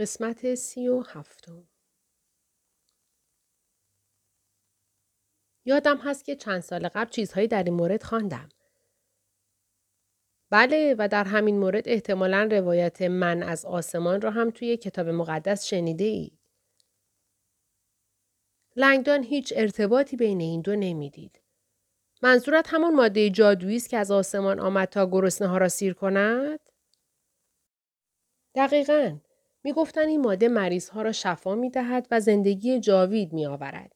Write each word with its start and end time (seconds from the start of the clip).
قسمت 0.00 0.54
سی 0.54 0.88
و 0.88 1.00
هفتم 1.00 1.68
یادم 5.64 5.96
هست 5.96 6.24
که 6.24 6.36
چند 6.36 6.60
سال 6.60 6.88
قبل 6.88 7.10
چیزهایی 7.10 7.48
در 7.48 7.62
این 7.62 7.74
مورد 7.74 8.02
خواندم. 8.02 8.48
بله 10.50 10.94
و 10.98 11.08
در 11.08 11.24
همین 11.24 11.58
مورد 11.58 11.88
احتمالا 11.88 12.48
روایت 12.52 13.02
من 13.02 13.42
از 13.42 13.64
آسمان 13.64 14.20
را 14.20 14.30
هم 14.30 14.50
توی 14.50 14.76
کتاب 14.76 15.08
مقدس 15.08 15.66
شنیده 15.66 16.04
ای. 16.04 16.30
لنگدان 18.76 19.22
هیچ 19.22 19.52
ارتباطی 19.56 20.16
بین 20.16 20.40
این 20.40 20.60
دو 20.60 20.76
نمی‌دید. 20.76 21.40
منظورت 22.22 22.74
همان 22.74 22.94
ماده 22.94 23.30
جادویی 23.30 23.76
است 23.76 23.88
که 23.88 23.96
از 23.96 24.10
آسمان 24.10 24.60
آمد 24.60 24.88
تا 24.88 25.06
گرسنه 25.06 25.48
ها 25.48 25.58
را 25.58 25.68
سیر 25.68 25.94
کند؟ 25.94 26.60
دقیقا. 28.54 29.18
می 29.64 29.72
گفتن 29.72 30.08
این 30.08 30.20
ماده 30.20 30.48
مریض 30.48 30.88
ها 30.88 31.02
را 31.02 31.12
شفا 31.12 31.54
می 31.54 31.70
دهد 31.70 32.06
و 32.10 32.20
زندگی 32.20 32.80
جاوید 32.80 33.32
می 33.32 33.46
آورد. 33.46 33.92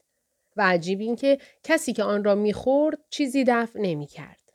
و 0.57 0.63
عجیب 0.63 1.01
این 1.01 1.17
که 1.17 1.39
کسی 1.63 1.93
که 1.93 2.03
آن 2.03 2.25
را 2.25 2.35
می 2.35 2.53
خورد 2.53 2.99
چیزی 3.11 3.45
دفع 3.45 3.81
نمی 3.81 4.07
کرد. 4.07 4.53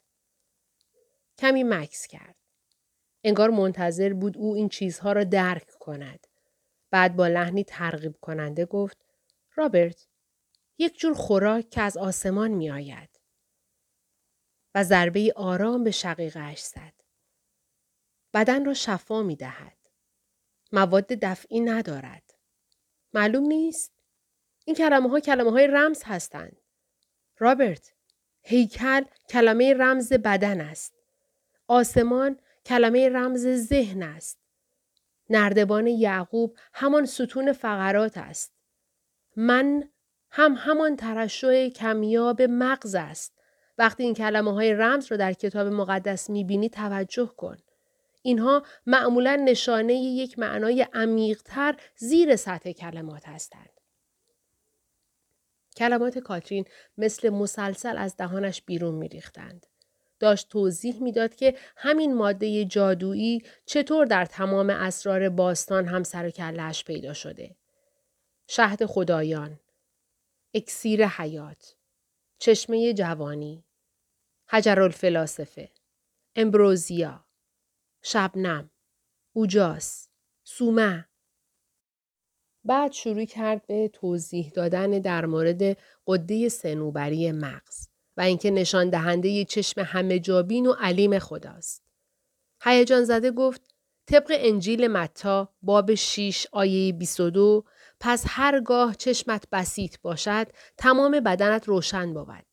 کمی 1.38 1.64
مکس 1.64 2.08
کرد. 2.08 2.36
انگار 3.24 3.50
منتظر 3.50 4.14
بود 4.14 4.38
او 4.38 4.56
این 4.56 4.70
چیزها 4.70 5.12
را 5.12 5.24
درک 5.24 5.70
کند. 5.80 6.28
بعد 6.92 7.16
با 7.16 7.28
لحنی 7.28 7.64
ترغیب 7.64 8.16
کننده 8.22 8.66
گفت 8.66 8.98
رابرت 9.56 10.08
یک 10.78 11.00
جور 11.00 11.14
خوراک 11.14 11.70
که 11.70 11.82
از 11.82 11.98
آسمان 11.98 12.52
می 12.52 12.70
آید. 12.70 13.20
و 14.76 14.84
ضربه 14.84 15.34
آرام 15.36 15.84
به 15.84 15.92
شقیقش 15.92 16.60
زد. 16.62 16.94
بدن 18.34 18.66
را 18.66 18.74
شفا 18.74 19.24
می 19.24 19.36
دهد. 19.36 19.79
مواد 20.72 21.06
دفعی 21.08 21.60
ندارد. 21.60 22.24
معلوم 23.14 23.44
نیست؟ 23.44 23.94
این 24.66 24.76
کلمه 24.76 25.10
ها 25.10 25.20
کلمه 25.20 25.52
های 25.52 25.68
رمز 25.68 26.04
هستند. 26.06 26.58
رابرت، 27.38 27.94
هیکل 28.42 29.02
کلمه 29.30 29.74
رمز 29.74 30.14
بدن 30.14 30.62
است. 30.62 30.94
آسمان 31.68 32.40
کلمه 32.66 33.10
رمز 33.10 33.48
ذهن 33.48 34.04
است. 34.04 34.40
نردبان 35.30 35.88
یعقوب 35.88 36.58
همان 36.74 37.06
ستون 37.06 37.54
فقرات 37.54 38.18
است. 38.18 38.54
من 39.36 39.90
هم 40.32 40.54
همان 40.58 40.96
ترشح 40.96 41.70
کمیاب 41.70 42.42
مغز 42.42 42.96
است. 42.96 43.34
وقتی 43.78 44.04
این 44.04 44.14
کلمه 44.14 44.54
های 44.54 44.74
رمز 44.74 45.12
رو 45.12 45.18
در 45.18 45.34
کتاب 45.34 45.68
مقدس 45.68 46.30
می‌بینی 46.30 46.70
توجه 46.70 47.34
کن. 47.38 47.58
اینها 48.22 48.64
معمولا 48.86 49.36
نشانه 49.36 49.94
یک 49.94 50.40
معنای 50.40 50.88
عمیقتر 50.94 51.76
زیر 51.96 52.36
سطح 52.36 52.72
کلمات 52.72 53.28
هستند. 53.28 53.70
کلمات 55.78 56.18
کاترین 56.18 56.66
مثل 56.98 57.30
مسلسل 57.30 57.98
از 57.98 58.18
دهانش 58.18 58.62
بیرون 58.62 58.96
میریختند. 58.96 59.66
داشت 60.20 60.50
توضیح 60.50 61.04
می‌داد 61.04 61.36
که 61.36 61.56
همین 61.78 62.16
ماده 62.16 62.66
جادویی 62.66 63.44
چطور 63.66 64.06
در 64.06 64.26
تمام 64.26 64.70
اسرار 64.70 65.30
باستان 65.30 65.86
هم 65.86 66.04
سر 66.04 66.28
و 66.28 66.30
کلش 66.30 66.84
پیدا 66.84 67.14
شده. 67.14 67.56
شهد 68.48 68.86
خدایان، 68.86 69.60
اکسیر 70.54 71.08
حیات، 71.08 71.76
چشمه 72.40 72.94
جوانی، 72.94 73.64
حجر 74.50 74.82
الفلاسفه، 74.82 75.72
امبروزیا، 76.36 77.26
شبنم، 78.02 78.72
اوجاس، 79.34 80.10
سومه. 80.44 81.10
بعد 82.64 82.92
شروع 82.92 83.26
کرد 83.26 83.68
به 83.68 83.88
توضیح 83.94 84.52
دادن 84.56 84.90
در 84.90 85.26
مورد 85.26 85.78
قده 86.08 86.50
سنوبری 86.50 87.32
مغز 87.32 87.88
و 88.18 88.22
اینکه 88.22 88.52
نشان 88.52 88.90
دهنده 88.90 89.46
چشم 89.46 89.82
همه 89.82 90.20
جابین 90.20 90.68
و 90.68 90.74
علیم 90.74 91.20
خداست. 91.20 91.84
هیجان 92.64 93.04
زده 93.04 93.32
گفت 93.32 93.62
طبق 94.08 94.28
انجیل 94.30 94.88
متا 94.88 95.54
باب 95.62 95.96
6 95.96 96.48
آیه 96.52 96.94
22 96.94 97.66
پس 98.00 98.24
هرگاه 98.28 98.96
چشمت 98.96 99.48
بسیط 99.52 99.96
باشد 100.02 100.48
تمام 100.78 101.20
بدنت 101.20 101.68
روشن 101.68 102.14
بود. 102.14 102.49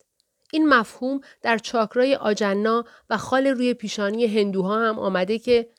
این 0.51 0.69
مفهوم 0.69 1.21
در 1.41 1.57
چاکرای 1.57 2.15
آجنا 2.15 2.85
و 3.09 3.17
خال 3.17 3.47
روی 3.47 3.73
پیشانی 3.73 4.25
هندوها 4.25 4.79
هم 4.79 4.99
آمده 4.99 5.39
که 5.39 5.69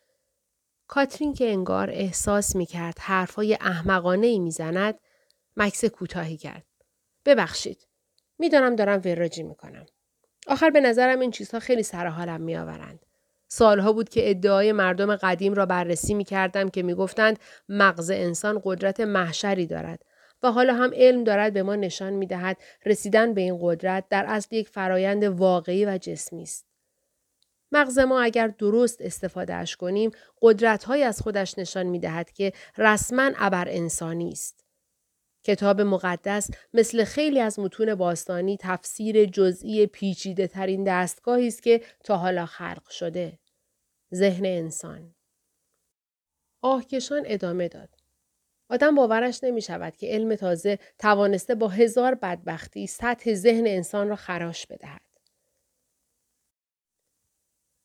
کاترین 0.86 1.34
که 1.34 1.50
انگار 1.50 1.90
احساس 1.90 2.56
می 2.56 2.66
کرد 2.66 2.98
حرفای 2.98 3.58
احمقانه 3.60 4.26
ای 4.26 4.38
می 4.38 4.50
زند 4.50 5.00
مکس 5.56 5.84
کوتاهی 5.84 6.36
کرد. 6.36 6.66
ببخشید. 7.24 7.86
می‌دانم 8.38 8.76
دارم 8.76 9.02
وراجی 9.04 9.42
می 9.42 9.54
کنم. 9.54 9.86
آخر 10.46 10.70
به 10.70 10.80
نظرم 10.80 11.20
این 11.20 11.30
چیزها 11.30 11.60
خیلی 11.60 11.82
سرحالم 11.82 12.40
می 12.40 12.56
آورند. 12.56 13.06
سالها 13.48 13.92
بود 13.92 14.08
که 14.08 14.30
ادعای 14.30 14.72
مردم 14.72 15.16
قدیم 15.16 15.54
را 15.54 15.66
بررسی 15.66 16.14
می 16.14 16.24
کردم 16.24 16.68
که 16.68 16.82
می 16.82 16.94
گفتند 16.94 17.38
مغز 17.68 18.10
انسان 18.10 18.60
قدرت 18.64 19.00
محشری 19.00 19.66
دارد 19.66 20.04
و 20.42 20.52
حالا 20.52 20.74
هم 20.74 20.90
علم 20.94 21.24
دارد 21.24 21.52
به 21.52 21.62
ما 21.62 21.76
نشان 21.76 22.12
می 22.12 22.26
دهد 22.26 22.56
رسیدن 22.86 23.34
به 23.34 23.40
این 23.40 23.58
قدرت 23.62 24.08
در 24.08 24.24
اصل 24.28 24.56
یک 24.56 24.68
فرایند 24.68 25.24
واقعی 25.24 25.84
و 25.84 25.98
جسمی 25.98 26.42
است. 26.42 26.68
مغز 27.72 27.98
ما 27.98 28.20
اگر 28.20 28.48
درست 28.48 29.02
استفاده 29.02 29.54
اش 29.54 29.76
کنیم 29.76 30.10
قدرت 30.42 30.90
از 30.90 31.20
خودش 31.22 31.58
نشان 31.58 31.86
می 31.86 31.98
دهد 31.98 32.32
که 32.32 32.52
رسما 32.78 33.30
ابر 33.36 33.68
انسانی 33.68 34.28
است. 34.28 34.64
کتاب 35.44 35.80
مقدس 35.80 36.50
مثل 36.74 37.04
خیلی 37.04 37.40
از 37.40 37.58
متون 37.58 37.94
باستانی 37.94 38.56
تفسیر 38.60 39.24
جزئی 39.24 39.86
پیچیده 39.86 40.46
ترین 40.46 40.84
دستگاهی 40.84 41.46
است 41.46 41.62
که 41.62 41.80
تا 42.04 42.16
حالا 42.16 42.46
خلق 42.46 42.88
شده. 42.88 43.38
ذهن 44.14 44.46
انسان. 44.46 45.14
آهکشان 46.62 47.22
ادامه 47.26 47.68
داد. 47.68 47.97
آدم 48.70 48.94
باورش 48.94 49.44
نمی 49.44 49.62
شود 49.62 49.96
که 49.96 50.06
علم 50.06 50.34
تازه 50.34 50.78
توانسته 50.98 51.54
با 51.54 51.68
هزار 51.68 52.14
بدبختی 52.14 52.86
سطح 52.86 53.34
ذهن 53.34 53.66
انسان 53.66 54.08
را 54.08 54.16
خراش 54.16 54.66
بدهد. 54.66 55.00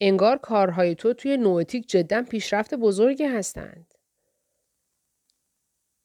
انگار 0.01 0.37
کارهای 0.37 0.95
تو 0.95 1.13
توی 1.13 1.37
نوتیک 1.37 1.89
جدا 1.89 2.21
پیشرفت 2.23 2.73
بزرگی 2.73 3.23
هستند. 3.23 3.93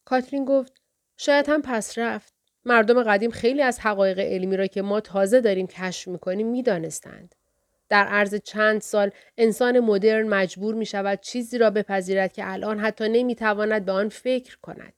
کاترین 0.05 0.45
گفت 0.45 0.73
شاید 1.17 1.49
هم 1.49 1.63
پس 1.63 1.99
رفت. 1.99 2.35
مردم 2.65 3.03
قدیم 3.03 3.31
خیلی 3.31 3.63
از 3.63 3.81
حقایق 3.81 4.19
علمی 4.19 4.57
را 4.57 4.67
که 4.67 4.83
ما 4.83 5.01
تازه 5.01 5.41
داریم 5.41 5.67
کشف 5.67 6.09
می‌کنیم 6.09 6.47
می‌دانستند. 6.47 7.35
در 7.89 8.07
عرض 8.07 8.35
چند 8.35 8.81
سال 8.81 9.11
انسان 9.37 9.81
مدرن 9.81 10.29
مجبور 10.29 10.75
می 10.75 10.87
شود 10.87 11.21
چیزی 11.21 11.59
را 11.59 11.71
بپذیرد 11.71 12.33
که 12.33 12.53
الان 12.53 12.79
حتی 12.79 13.09
نمی 13.09 13.35
تواند 13.35 13.85
به 13.85 13.93
آن 13.93 14.09
فکر 14.09 14.59
کند. 14.63 14.93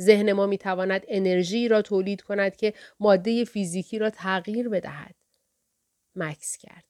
ذهن 0.00 0.32
ما 0.32 0.46
می 0.46 0.58
تواند 0.58 1.04
انرژی 1.08 1.68
را 1.68 1.82
تولید 1.82 2.22
کند 2.22 2.56
که 2.56 2.74
ماده 3.00 3.44
فیزیکی 3.44 3.98
را 3.98 4.10
تغییر 4.10 4.68
بدهد. 4.68 5.14
مکس 6.16 6.56
کرد. 6.56 6.84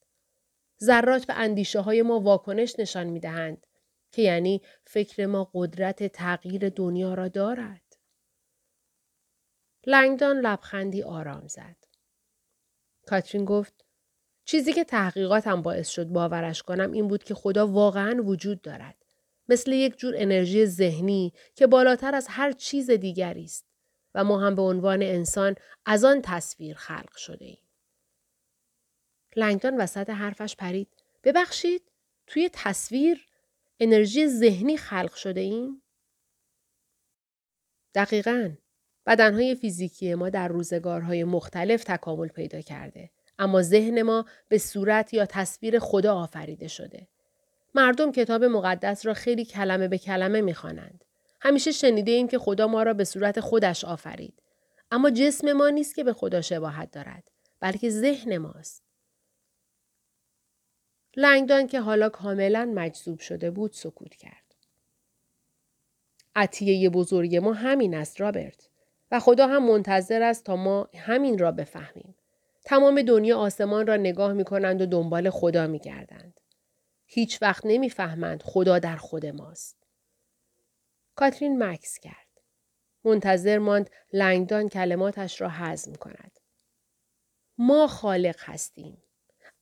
ذرات 0.82 1.26
به 1.26 1.34
اندیشه 1.34 1.80
های 1.80 2.02
ما 2.02 2.20
واکنش 2.20 2.78
نشان 2.78 3.06
می 3.06 3.20
دهند 3.20 3.66
که 4.12 4.22
یعنی 4.22 4.62
فکر 4.84 5.26
ما 5.26 5.50
قدرت 5.54 6.06
تغییر 6.06 6.68
دنیا 6.68 7.14
را 7.14 7.28
دارد. 7.28 7.82
لنگدان 9.86 10.40
لبخندی 10.40 11.02
آرام 11.02 11.46
زد. 11.46 11.76
کاترین 13.06 13.44
گفت 13.44 13.87
چیزی 14.48 14.72
که 14.72 14.84
تحقیقاتم 14.84 15.62
باعث 15.62 15.88
شد 15.88 16.04
باورش 16.04 16.62
کنم 16.62 16.92
این 16.92 17.08
بود 17.08 17.24
که 17.24 17.34
خدا 17.34 17.66
واقعا 17.66 18.22
وجود 18.22 18.62
دارد. 18.62 18.96
مثل 19.48 19.72
یک 19.72 19.96
جور 19.96 20.14
انرژی 20.16 20.66
ذهنی 20.66 21.32
که 21.54 21.66
بالاتر 21.66 22.14
از 22.14 22.26
هر 22.30 22.52
چیز 22.52 22.90
دیگری 22.90 23.44
است 23.44 23.66
و 24.14 24.24
ما 24.24 24.40
هم 24.40 24.54
به 24.54 24.62
عنوان 24.62 25.02
انسان 25.02 25.54
از 25.86 26.04
آن 26.04 26.22
تصویر 26.22 26.76
خلق 26.76 27.16
شده 27.16 27.44
ایم. 27.44 27.68
لنگدان 29.36 29.76
وسط 29.76 30.10
حرفش 30.10 30.56
پرید. 30.56 30.88
ببخشید 31.24 31.82
توی 32.26 32.50
تصویر 32.52 33.26
انرژی 33.80 34.28
ذهنی 34.28 34.76
خلق 34.76 35.14
شده 35.14 35.40
ایم؟ 35.40 35.82
دقیقا. 37.94 38.50
بدنهای 39.06 39.54
فیزیکی 39.54 40.14
ما 40.14 40.30
در 40.30 40.48
روزگارهای 40.48 41.24
مختلف 41.24 41.84
تکامل 41.84 42.28
پیدا 42.28 42.60
کرده. 42.60 43.10
اما 43.38 43.62
ذهن 43.62 44.02
ما 44.02 44.24
به 44.48 44.58
صورت 44.58 45.14
یا 45.14 45.26
تصویر 45.26 45.78
خدا 45.78 46.14
آفریده 46.14 46.68
شده. 46.68 47.08
مردم 47.74 48.12
کتاب 48.12 48.44
مقدس 48.44 49.06
را 49.06 49.14
خیلی 49.14 49.44
کلمه 49.44 49.88
به 49.88 49.98
کلمه 49.98 50.40
می‌خوانند. 50.40 51.04
همیشه 51.40 51.70
شنیده 51.70 52.10
ایم 52.10 52.28
که 52.28 52.38
خدا 52.38 52.66
ما 52.66 52.82
را 52.82 52.94
به 52.94 53.04
صورت 53.04 53.40
خودش 53.40 53.84
آفرید. 53.84 54.42
اما 54.90 55.10
جسم 55.10 55.52
ما 55.52 55.68
نیست 55.68 55.94
که 55.94 56.04
به 56.04 56.12
خدا 56.12 56.40
شباهت 56.40 56.90
دارد، 56.90 57.30
بلکه 57.60 57.90
ذهن 57.90 58.38
ماست. 58.38 58.82
لنگدان 61.16 61.66
که 61.66 61.80
حالا 61.80 62.08
کاملا 62.08 62.72
مجذوب 62.74 63.18
شده 63.18 63.50
بود 63.50 63.72
سکوت 63.72 64.14
کرد. 64.14 64.54
عطیه 66.36 66.90
بزرگ 66.90 67.36
ما 67.36 67.52
همین 67.52 67.94
است 67.94 68.20
رابرت. 68.20 68.68
و 69.10 69.20
خدا 69.20 69.46
هم 69.46 69.68
منتظر 69.68 70.22
است 70.22 70.44
تا 70.44 70.56
ما 70.56 70.88
همین 70.94 71.38
را 71.38 71.52
بفهمیم. 71.52 72.14
تمام 72.68 73.02
دنیا 73.02 73.38
آسمان 73.38 73.86
را 73.86 73.96
نگاه 73.96 74.32
می 74.32 74.44
کنند 74.44 74.82
و 74.82 74.86
دنبال 74.86 75.30
خدا 75.30 75.66
می 75.66 75.78
گردند. 75.78 76.40
هیچ 77.06 77.42
وقت 77.42 77.66
نمی‌فهمند 77.66 78.42
خدا 78.42 78.78
در 78.78 78.96
خود 78.96 79.26
ماست. 79.26 79.76
کاترین 81.14 81.62
مکس 81.62 81.98
کرد. 81.98 82.26
منتظر 83.04 83.58
ماند 83.58 83.90
لنگدان 84.12 84.68
کلماتش 84.68 85.40
را 85.40 85.48
هضم 85.48 85.92
کند. 85.92 86.40
ما 87.58 87.86
خالق 87.86 88.36
هستیم. 88.38 89.02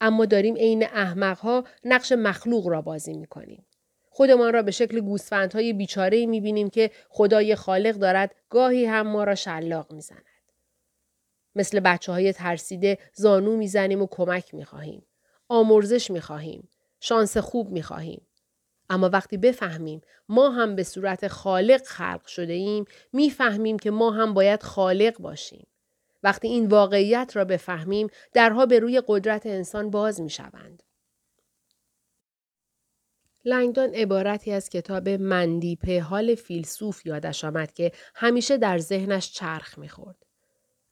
اما 0.01 0.27
داریم 0.27 0.57
عین 0.57 0.83
احمقها 0.83 1.65
نقش 1.85 2.13
مخلوق 2.13 2.69
را 2.69 2.83
بازی 2.83 3.13
می 3.13 3.27
کنیم. 3.27 3.67
خودمان 4.11 4.53
را 4.53 4.63
به 4.63 4.71
شکل 4.71 5.01
گوسفندهای 5.01 5.73
بیچاره 5.73 6.27
می 6.27 6.41
بینیم 6.41 6.71
که 6.71 6.91
خدای 7.09 7.55
خالق 7.55 7.95
دارد 7.95 8.35
گاهی 8.51 8.85
هم 8.85 9.07
ما 9.07 9.25
را 9.25 9.35
شلاق 9.35 9.93
می 9.93 10.01
زند. 10.01 10.36
مثل 11.57 11.81
بچه 11.81 12.13
های 12.13 12.33
ترسیده 12.33 12.99
زانو 13.15 13.57
می‌زنیم 13.57 14.03
و 14.03 14.07
کمک 14.11 14.55
می 14.55 14.65
خواهیم. 14.65 15.07
آمرزش 15.49 16.11
می 16.11 16.21
خواهیم. 16.21 16.69
شانس 17.01 17.37
خوب 17.37 17.71
می 17.71 17.83
خواهیم. 17.83 18.27
اما 18.91 19.11
وقتی 19.13 19.37
بفهمیم 19.37 20.01
ما 20.29 20.51
هم 20.51 20.77
به 20.77 20.83
صورت 20.83 21.29
خالق 21.29 21.83
خلق 21.83 22.27
شده 22.27 22.53
ایم 22.53 22.85
می‌فهمیم 23.13 23.79
که 23.79 23.91
ما 23.91 24.11
هم 24.11 24.35
باید 24.35 24.63
خالق 24.63 25.19
باشیم. 25.19 25.67
وقتی 26.23 26.49
این 26.49 26.67
واقعیت 26.67 27.33
را 27.35 27.45
بفهمیم 27.45 28.09
درها 28.33 28.67
به 28.67 28.79
روی 28.79 29.03
قدرت 29.07 29.47
انسان 29.47 29.91
باز 29.91 30.21
می 30.21 30.31
شوند. 30.31 30.83
لنگدان 33.45 33.95
عبارتی 33.95 34.53
از 34.53 34.69
کتاب 34.69 35.09
مندیپه 35.09 36.01
حال 36.01 36.35
فیلسوف 36.35 37.07
یادش 37.07 37.45
آمد 37.45 37.73
که 37.73 37.93
همیشه 38.15 38.57
در 38.57 38.79
ذهنش 38.79 39.33
چرخ 39.33 39.79
می‌خورد. 39.79 40.26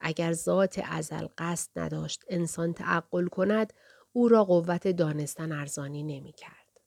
اگر 0.01 0.33
ذات 0.33 0.81
ازل 0.85 1.27
قصد 1.39 1.71
نداشت 1.79 2.25
انسان 2.29 2.75
تعقل 2.75 3.27
کند 3.27 3.73
او 4.13 4.29
را 4.29 4.45
قوت 4.45 4.89
دانستن 4.89 5.53
ارزانی 5.53 6.03
نمی 6.03 6.33
کرد. 6.33 6.81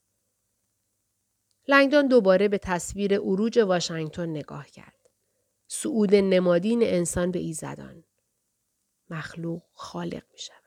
لنگدان 1.68 2.08
دوباره 2.08 2.48
به 2.48 2.58
تصویر 2.58 3.14
اروج 3.14 3.58
واشنگتن 3.58 4.28
نگاه 4.28 4.66
کرد. 4.66 5.10
سعود 5.66 6.14
نمادین 6.14 6.82
انسان 6.82 7.30
به 7.30 7.38
ایزدان. 7.38 8.04
مخلوق 9.10 9.62
خالق 9.72 10.22
می 10.32 10.38
شود. 10.38 10.58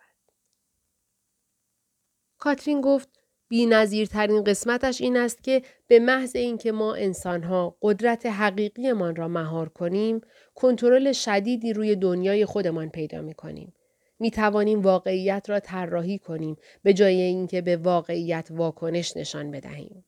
کاترین 2.37 2.81
گفت 2.81 3.20
نظیرترین 3.51 4.43
قسمتش 4.43 5.01
این 5.01 5.17
است 5.17 5.43
که 5.43 5.61
به 5.87 5.99
محض 5.99 6.35
اینکه 6.35 6.71
ما 6.71 6.95
انسانها 6.95 7.77
قدرت 7.81 8.25
حقیقیمان 8.25 9.15
را 9.15 9.27
مهار 9.27 9.69
کنیم 9.69 10.21
کنترل 10.55 11.11
شدیدی 11.11 11.73
روی 11.73 11.95
دنیای 11.95 12.45
خودمان 12.45 12.89
پیدا 12.89 13.21
می 13.21 13.33
کنیم. 13.33 13.73
می 14.19 14.31
توانیم 14.31 14.81
واقعیت 14.81 15.49
را 15.49 15.59
طراحی 15.59 16.19
کنیم 16.19 16.57
به 16.83 16.93
جای 16.93 17.21
اینکه 17.21 17.61
به 17.61 17.77
واقعیت 17.77 18.47
واکنش 18.51 19.17
نشان 19.17 19.51
بدهیم. 19.51 20.05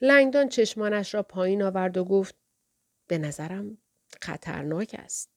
لنگدان 0.00 0.48
چشمانش 0.48 1.14
را 1.14 1.22
پایین 1.22 1.62
آورد 1.62 1.96
و 1.96 2.04
گفت 2.04 2.34
به 3.06 3.18
نظرم 3.18 3.78
خطرناک 4.22 4.96
است. 4.98 5.30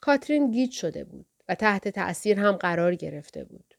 کاترین 0.00 0.50
گیج 0.50 0.72
شده 0.72 1.04
بود. 1.04 1.29
و 1.50 1.54
تحت 1.54 1.88
تأثیر 1.88 2.40
هم 2.40 2.52
قرار 2.52 2.94
گرفته 2.94 3.44
بود. 3.44 3.74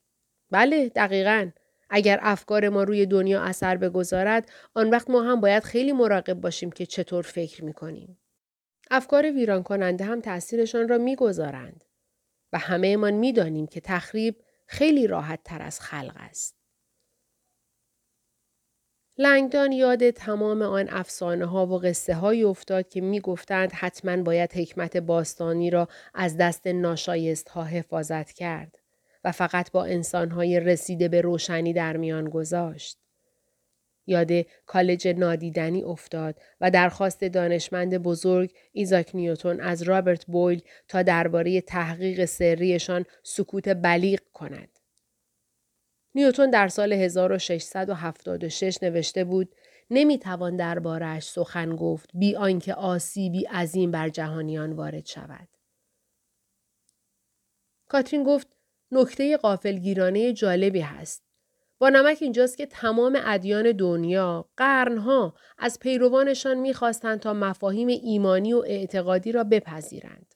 بله 0.51 0.89
دقیقا. 0.89 1.49
اگر 1.89 2.19
افکار 2.21 2.69
ما 2.69 2.83
روی 2.83 3.05
دنیا 3.05 3.41
اثر 3.41 3.77
بگذارد 3.77 4.51
آن 4.73 4.89
وقت 4.89 5.09
ما 5.09 5.23
هم 5.23 5.41
باید 5.41 5.63
خیلی 5.63 5.91
مراقب 5.91 6.33
باشیم 6.33 6.71
که 6.71 6.85
چطور 6.85 7.23
فکر 7.23 7.63
می 7.63 7.73
کنیم. 7.73 8.17
افکار 8.91 9.31
ویران 9.31 9.63
کننده 9.63 10.03
هم 10.03 10.21
تأثیرشان 10.21 10.87
را 10.87 10.97
می‌گذارند 10.97 11.83
و 12.53 12.57
همه 12.57 12.97
من 12.97 13.13
می 13.13 13.33
دانیم 13.33 13.67
که 13.67 13.81
تخریب 13.81 14.41
خیلی 14.67 15.07
راحت 15.07 15.39
تر 15.43 15.61
از 15.61 15.79
خلق 15.79 16.15
است. 16.15 16.60
لنگدان 19.21 19.71
یاد 19.71 20.09
تمام 20.09 20.61
آن 20.61 20.89
افسانه 20.89 21.45
ها 21.45 21.65
و 21.65 21.79
قصه 21.79 22.13
های 22.13 22.43
افتاد 22.43 22.89
که 22.89 23.01
می 23.01 23.19
گفتند 23.19 23.71
حتما 23.71 24.23
باید 24.23 24.53
حکمت 24.53 24.97
باستانی 24.97 25.69
را 25.69 25.87
از 26.13 26.37
دست 26.37 26.67
ناشایست 26.67 27.49
ها 27.49 27.63
حفاظت 27.63 28.31
کرد 28.31 28.79
و 29.23 29.31
فقط 29.31 29.71
با 29.71 29.85
انسان 29.85 30.31
های 30.31 30.59
رسیده 30.59 31.07
به 31.07 31.21
روشنی 31.21 31.73
در 31.73 31.97
میان 31.97 32.29
گذاشت. 32.29 32.97
یاد 34.07 34.31
کالج 34.65 35.07
نادیدنی 35.07 35.83
افتاد 35.83 36.35
و 36.61 36.71
درخواست 36.71 37.23
دانشمند 37.23 37.97
بزرگ 37.97 38.51
ایزاک 38.71 39.15
نیوتون 39.15 39.59
از 39.59 39.81
رابرت 39.81 40.25
بویل 40.25 40.61
تا 40.87 41.01
درباره 41.01 41.61
تحقیق 41.61 42.25
سریشان 42.25 43.05
سکوت 43.23 43.69
بلیغ 43.69 44.19
کند. 44.33 44.80
نیوتون 46.15 46.49
در 46.49 46.67
سال 46.67 46.93
1676 46.93 48.77
نوشته 48.83 49.23
بود 49.23 49.55
نمی‌توان 49.89 50.55
دربارهش 50.55 51.23
سخن 51.23 51.75
گفت 51.75 52.09
بی 52.13 52.35
آنکه 52.35 52.73
آسیبی 52.73 53.45
عظیم 53.45 53.91
بر 53.91 54.09
جهانیان 54.09 54.73
وارد 54.73 55.05
شود. 55.05 55.47
کاترین 57.87 58.23
گفت 58.23 58.47
نکته 58.91 59.37
قافلگیرانه 59.37 60.33
جالبی 60.33 60.81
هست. 60.81 61.23
با 61.79 61.89
نمک 61.89 62.17
اینجاست 62.21 62.57
که 62.57 62.65
تمام 62.65 63.19
ادیان 63.23 63.71
دنیا 63.71 64.49
قرنها 64.57 65.35
از 65.57 65.79
پیروانشان 65.79 66.57
می‌خواستند 66.57 67.19
تا 67.19 67.33
مفاهیم 67.33 67.87
ایمانی 67.87 68.53
و 68.53 68.63
اعتقادی 68.67 69.31
را 69.31 69.43
بپذیرند. 69.43 70.35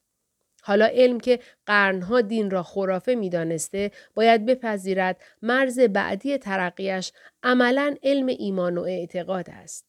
حالا 0.68 0.86
علم 0.86 1.20
که 1.20 1.40
قرنها 1.66 2.22
دین 2.22 2.52
را 2.52 2.64
خرافه 2.64 3.16
می‌دانسته 3.16 3.92
باید 4.16 4.46
بپذیرد 4.46 5.22
مرز 5.42 5.80
بعدی 5.80 6.38
ترقیش 6.38 7.12
عملا 7.44 7.96
علم 8.04 8.28
ایمان 8.28 8.78
و 8.78 8.82
اعتقاد 8.82 9.50
است. 9.50 9.86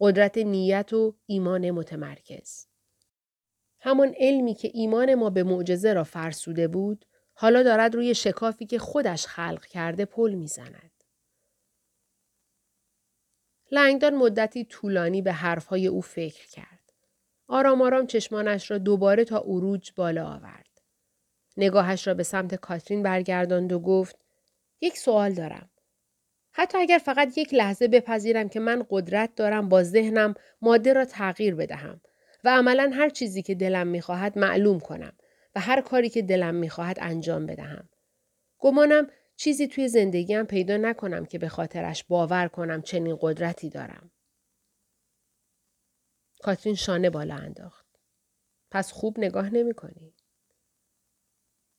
قدرت 0.00 0.38
نیت 0.38 0.92
و 0.92 1.14
ایمان 1.26 1.70
متمرکز. 1.70 2.66
همان 3.80 4.14
علمی 4.18 4.54
که 4.54 4.70
ایمان 4.74 5.14
ما 5.14 5.30
به 5.30 5.42
معجزه 5.42 5.92
را 5.92 6.04
فرسوده 6.04 6.68
بود 6.68 7.04
حالا 7.34 7.62
دارد 7.62 7.94
روی 7.94 8.14
شکافی 8.14 8.66
که 8.66 8.78
خودش 8.78 9.26
خلق 9.26 9.66
کرده 9.66 10.04
پل 10.04 10.34
می‌زند. 10.34 11.04
لنگدان 13.70 14.14
مدتی 14.14 14.64
طولانی 14.64 15.22
به 15.22 15.32
حرفهای 15.32 15.86
او 15.86 16.00
فکر 16.00 16.48
کرد. 16.48 16.81
آرام 17.52 17.82
آرام 17.82 18.06
چشمانش 18.06 18.70
را 18.70 18.78
دوباره 18.78 19.24
تا 19.24 19.44
اروج 19.46 19.92
بالا 19.96 20.26
آورد. 20.26 20.68
نگاهش 21.56 22.06
را 22.06 22.14
به 22.14 22.22
سمت 22.22 22.54
کاترین 22.54 23.02
برگرداند 23.02 23.72
و 23.72 23.78
گفت 23.78 24.16
یک 24.80 24.98
سوال 24.98 25.32
دارم. 25.32 25.70
حتی 26.52 26.78
اگر 26.78 26.98
فقط 26.98 27.38
یک 27.38 27.54
لحظه 27.54 27.88
بپذیرم 27.88 28.48
که 28.48 28.60
من 28.60 28.86
قدرت 28.90 29.34
دارم 29.34 29.68
با 29.68 29.82
ذهنم 29.82 30.34
ماده 30.62 30.92
را 30.92 31.04
تغییر 31.04 31.54
بدهم 31.54 32.00
و 32.44 32.48
عملا 32.48 32.90
هر 32.94 33.08
چیزی 33.08 33.42
که 33.42 33.54
دلم 33.54 33.86
می‌خواهد 33.86 34.38
معلوم 34.38 34.80
کنم 34.80 35.12
و 35.54 35.60
هر 35.60 35.80
کاری 35.80 36.08
که 36.08 36.22
دلم 36.22 36.54
می‌خواهد 36.54 36.98
انجام 37.00 37.46
بدهم. 37.46 37.88
گمانم 38.58 39.06
چیزی 39.36 39.68
توی 39.68 39.88
زندگیم 39.88 40.44
پیدا 40.44 40.76
نکنم 40.76 41.24
که 41.24 41.38
به 41.38 41.48
خاطرش 41.48 42.04
باور 42.04 42.48
کنم 42.48 42.82
چنین 42.82 43.18
قدرتی 43.20 43.70
دارم. 43.70 44.11
کاترین 46.42 46.74
شانه 46.74 47.10
بالا 47.10 47.34
انداخت. 47.34 47.86
پس 48.70 48.92
خوب 48.92 49.18
نگاه 49.18 49.50
نمی 49.50 49.74
کنی. 49.74 50.14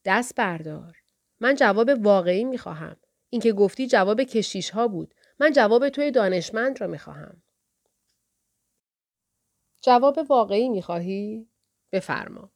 دست 0.05 0.36
بردار. 0.36 0.98
من 1.39 1.55
جواب 1.55 1.89
واقعی 2.00 2.43
می 2.43 2.58
خواهم. 2.58 2.98
این 3.29 3.41
که 3.41 3.53
گفتی 3.53 3.88
جواب 3.88 4.24
کشیش 4.24 4.70
ها 4.70 4.88
بود. 4.88 5.15
من 5.39 5.51
جواب 5.51 5.89
توی 5.89 6.12
دانشمند 6.12 6.82
را 6.82 6.88
می 6.88 6.98
خواهم. 6.98 7.43
جواب 9.82 10.20
واقعی 10.29 10.70
می 10.70 10.82
خواهی؟ 10.82 11.48
بفرما. 11.91 12.51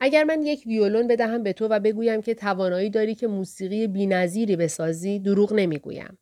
اگر 0.00 0.24
من 0.24 0.42
یک 0.42 0.62
ویولون 0.66 1.06
بدهم 1.06 1.42
به 1.42 1.52
تو 1.52 1.68
و 1.68 1.80
بگویم 1.80 2.22
که 2.22 2.34
توانایی 2.34 2.90
داری 2.90 3.14
که 3.14 3.26
موسیقی 3.26 3.86
بینظیری 3.86 4.56
بسازی 4.56 5.18
دروغ 5.18 5.52
نمی‌گویم. 5.52 6.18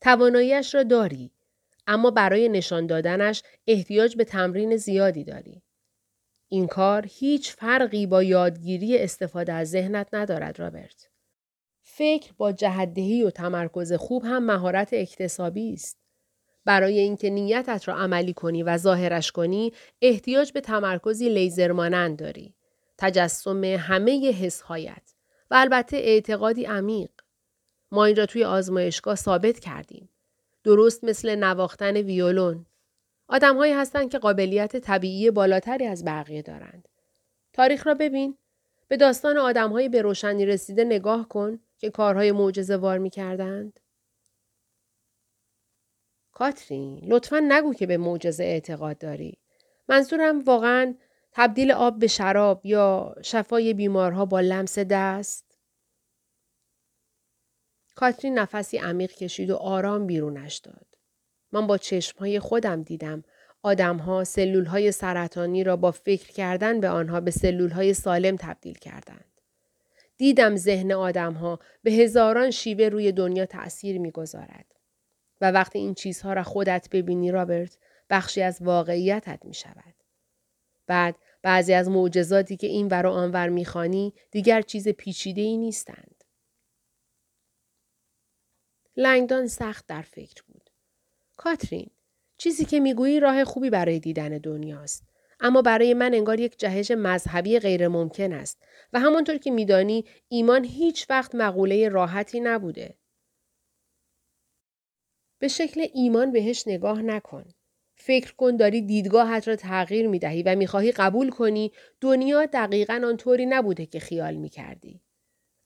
تواناییش 0.00 0.74
را 0.74 0.82
داری 0.82 1.32
اما 1.88 2.10
برای 2.10 2.48
نشان 2.48 2.86
دادنش 2.86 3.42
احتیاج 3.66 4.16
به 4.16 4.24
تمرین 4.24 4.76
زیادی 4.76 5.24
داری. 5.24 5.62
این 6.48 6.66
کار 6.66 7.06
هیچ 7.08 7.52
فرقی 7.52 8.06
با 8.06 8.22
یادگیری 8.22 8.98
استفاده 8.98 9.52
از 9.52 9.70
ذهنت 9.70 10.08
ندارد 10.12 10.60
رابرت. 10.60 11.08
فکر 11.82 12.32
با 12.36 12.52
جهدهی 12.52 13.22
و 13.22 13.30
تمرکز 13.30 13.92
خوب 13.92 14.24
هم 14.24 14.44
مهارت 14.44 14.88
اکتسابی 14.92 15.72
است. 15.72 15.98
برای 16.64 16.98
اینکه 16.98 17.30
نیتت 17.30 17.88
را 17.88 17.96
عملی 17.96 18.32
کنی 18.32 18.62
و 18.62 18.76
ظاهرش 18.76 19.32
کنی 19.32 19.72
احتیاج 20.02 20.52
به 20.52 20.60
تمرکزی 20.60 21.28
لیزر 21.28 21.72
مانند 21.72 22.18
داری. 22.18 22.54
تجسم 22.98 23.64
همه 23.64 24.32
حسهایت 24.32 25.14
و 25.50 25.54
البته 25.54 25.96
اعتقادی 25.96 26.64
عمیق. 26.64 27.10
ما 27.90 28.04
این 28.04 28.16
را 28.16 28.26
توی 28.26 28.44
آزمایشگاه 28.44 29.14
ثابت 29.14 29.58
کردیم. 29.58 30.08
درست 30.68 31.04
مثل 31.04 31.34
نواختن 31.34 31.96
ویولون. 31.96 32.66
آدمهایی 33.28 33.72
هستند 33.72 34.10
که 34.10 34.18
قابلیت 34.18 34.76
طبیعی 34.76 35.30
بالاتری 35.30 35.86
از 35.86 36.04
بقیه 36.04 36.42
دارند. 36.42 36.88
تاریخ 37.52 37.86
را 37.86 37.94
ببین. 37.94 38.38
به 38.88 38.96
داستان 38.96 39.38
آدمهایی 39.38 39.88
به 39.88 40.02
روشنی 40.02 40.46
رسیده 40.46 40.84
نگاه 40.84 41.28
کن 41.28 41.60
که 41.78 41.90
کارهای 41.90 42.32
معجزه 42.32 42.76
وار 42.76 42.98
می 42.98 43.10
کردند. 43.10 43.80
کاترین 46.32 47.00
لطفا 47.04 47.40
نگو 47.48 47.74
که 47.74 47.86
به 47.86 47.96
معجزه 47.96 48.44
اعتقاد 48.44 48.98
داری. 48.98 49.38
منظورم 49.88 50.40
واقعا 50.40 50.94
تبدیل 51.32 51.72
آب 51.72 51.98
به 51.98 52.06
شراب 52.06 52.66
یا 52.66 53.14
شفای 53.22 53.74
بیمارها 53.74 54.24
با 54.24 54.40
لمس 54.40 54.78
دست؟ 54.78 55.47
کاترین 57.98 58.38
نفسی 58.38 58.78
عمیق 58.78 59.12
کشید 59.12 59.50
و 59.50 59.56
آرام 59.56 60.06
بیرونش 60.06 60.56
داد. 60.56 60.86
من 61.52 61.66
با 61.66 61.78
چشمهای 61.78 62.40
خودم 62.40 62.82
دیدم 62.82 63.24
آدمها 63.62 64.24
سلولهای 64.24 64.92
سرطانی 64.92 65.64
را 65.64 65.76
با 65.76 65.90
فکر 65.90 66.32
کردن 66.32 66.80
به 66.80 66.88
آنها 66.88 67.20
به 67.20 67.30
سلولهای 67.30 67.94
سالم 67.94 68.36
تبدیل 68.36 68.74
کردند. 68.74 69.24
دیدم 70.16 70.56
ذهن 70.56 70.92
آدمها 70.92 71.58
به 71.82 71.90
هزاران 71.90 72.50
شیوه 72.50 72.88
روی 72.88 73.12
دنیا 73.12 73.46
تأثیر 73.46 73.98
می‌گذارد. 73.98 74.66
و 75.40 75.50
وقتی 75.50 75.78
این 75.78 75.94
چیزها 75.94 76.32
را 76.32 76.42
خودت 76.42 76.88
ببینی 76.92 77.30
رابرت 77.30 77.78
بخشی 78.10 78.42
از 78.42 78.58
واقعیتت 78.60 79.44
می 79.44 79.54
شود. 79.54 79.94
بعد 80.86 81.16
بعضی 81.42 81.74
از 81.74 81.88
معجزاتی 81.88 82.56
که 82.56 82.66
این 82.66 82.88
ور 82.88 83.06
و 83.06 83.10
آنور 83.10 83.48
می‌خوانی 83.48 84.14
دیگر 84.30 84.62
چیز 84.62 84.88
پیچیده 84.88 85.40
ای 85.40 85.56
نیستند. 85.56 86.17
لنگدان 89.00 89.46
سخت 89.46 89.86
در 89.86 90.02
فکر 90.02 90.42
بود. 90.42 90.70
کاترین، 91.36 91.90
چیزی 92.36 92.64
که 92.64 92.80
می‌گویی 92.80 93.20
راه 93.20 93.44
خوبی 93.44 93.70
برای 93.70 94.00
دیدن 94.00 94.38
دنیاست. 94.38 95.08
اما 95.40 95.62
برای 95.62 95.94
من 95.94 96.14
انگار 96.14 96.40
یک 96.40 96.58
جهش 96.58 96.90
مذهبی 96.90 97.58
غیر 97.58 97.88
ممکن 97.88 98.32
است 98.32 98.62
و 98.92 99.00
همانطور 99.00 99.38
که 99.38 99.50
میدانی 99.50 100.04
ایمان 100.28 100.64
هیچ 100.64 101.06
وقت 101.10 101.34
مقوله 101.34 101.88
راحتی 101.88 102.40
نبوده. 102.40 102.94
به 105.38 105.48
شکل 105.48 105.86
ایمان 105.94 106.32
بهش 106.32 106.64
نگاه 106.66 107.02
نکن. 107.02 107.44
فکر 107.96 108.34
کن 108.34 108.56
داری 108.56 108.82
دیدگاهت 108.82 109.48
را 109.48 109.56
تغییر 109.56 110.08
می 110.08 110.18
دهی 110.18 110.42
و 110.42 110.56
می 110.56 110.66
خواهی 110.66 110.92
قبول 110.92 111.30
کنی 111.30 111.72
دنیا 112.00 112.46
دقیقا 112.46 113.02
آنطوری 113.04 113.46
نبوده 113.46 113.86
که 113.86 114.00
خیال 114.00 114.34
می 114.34 114.48
کردی. 114.48 115.00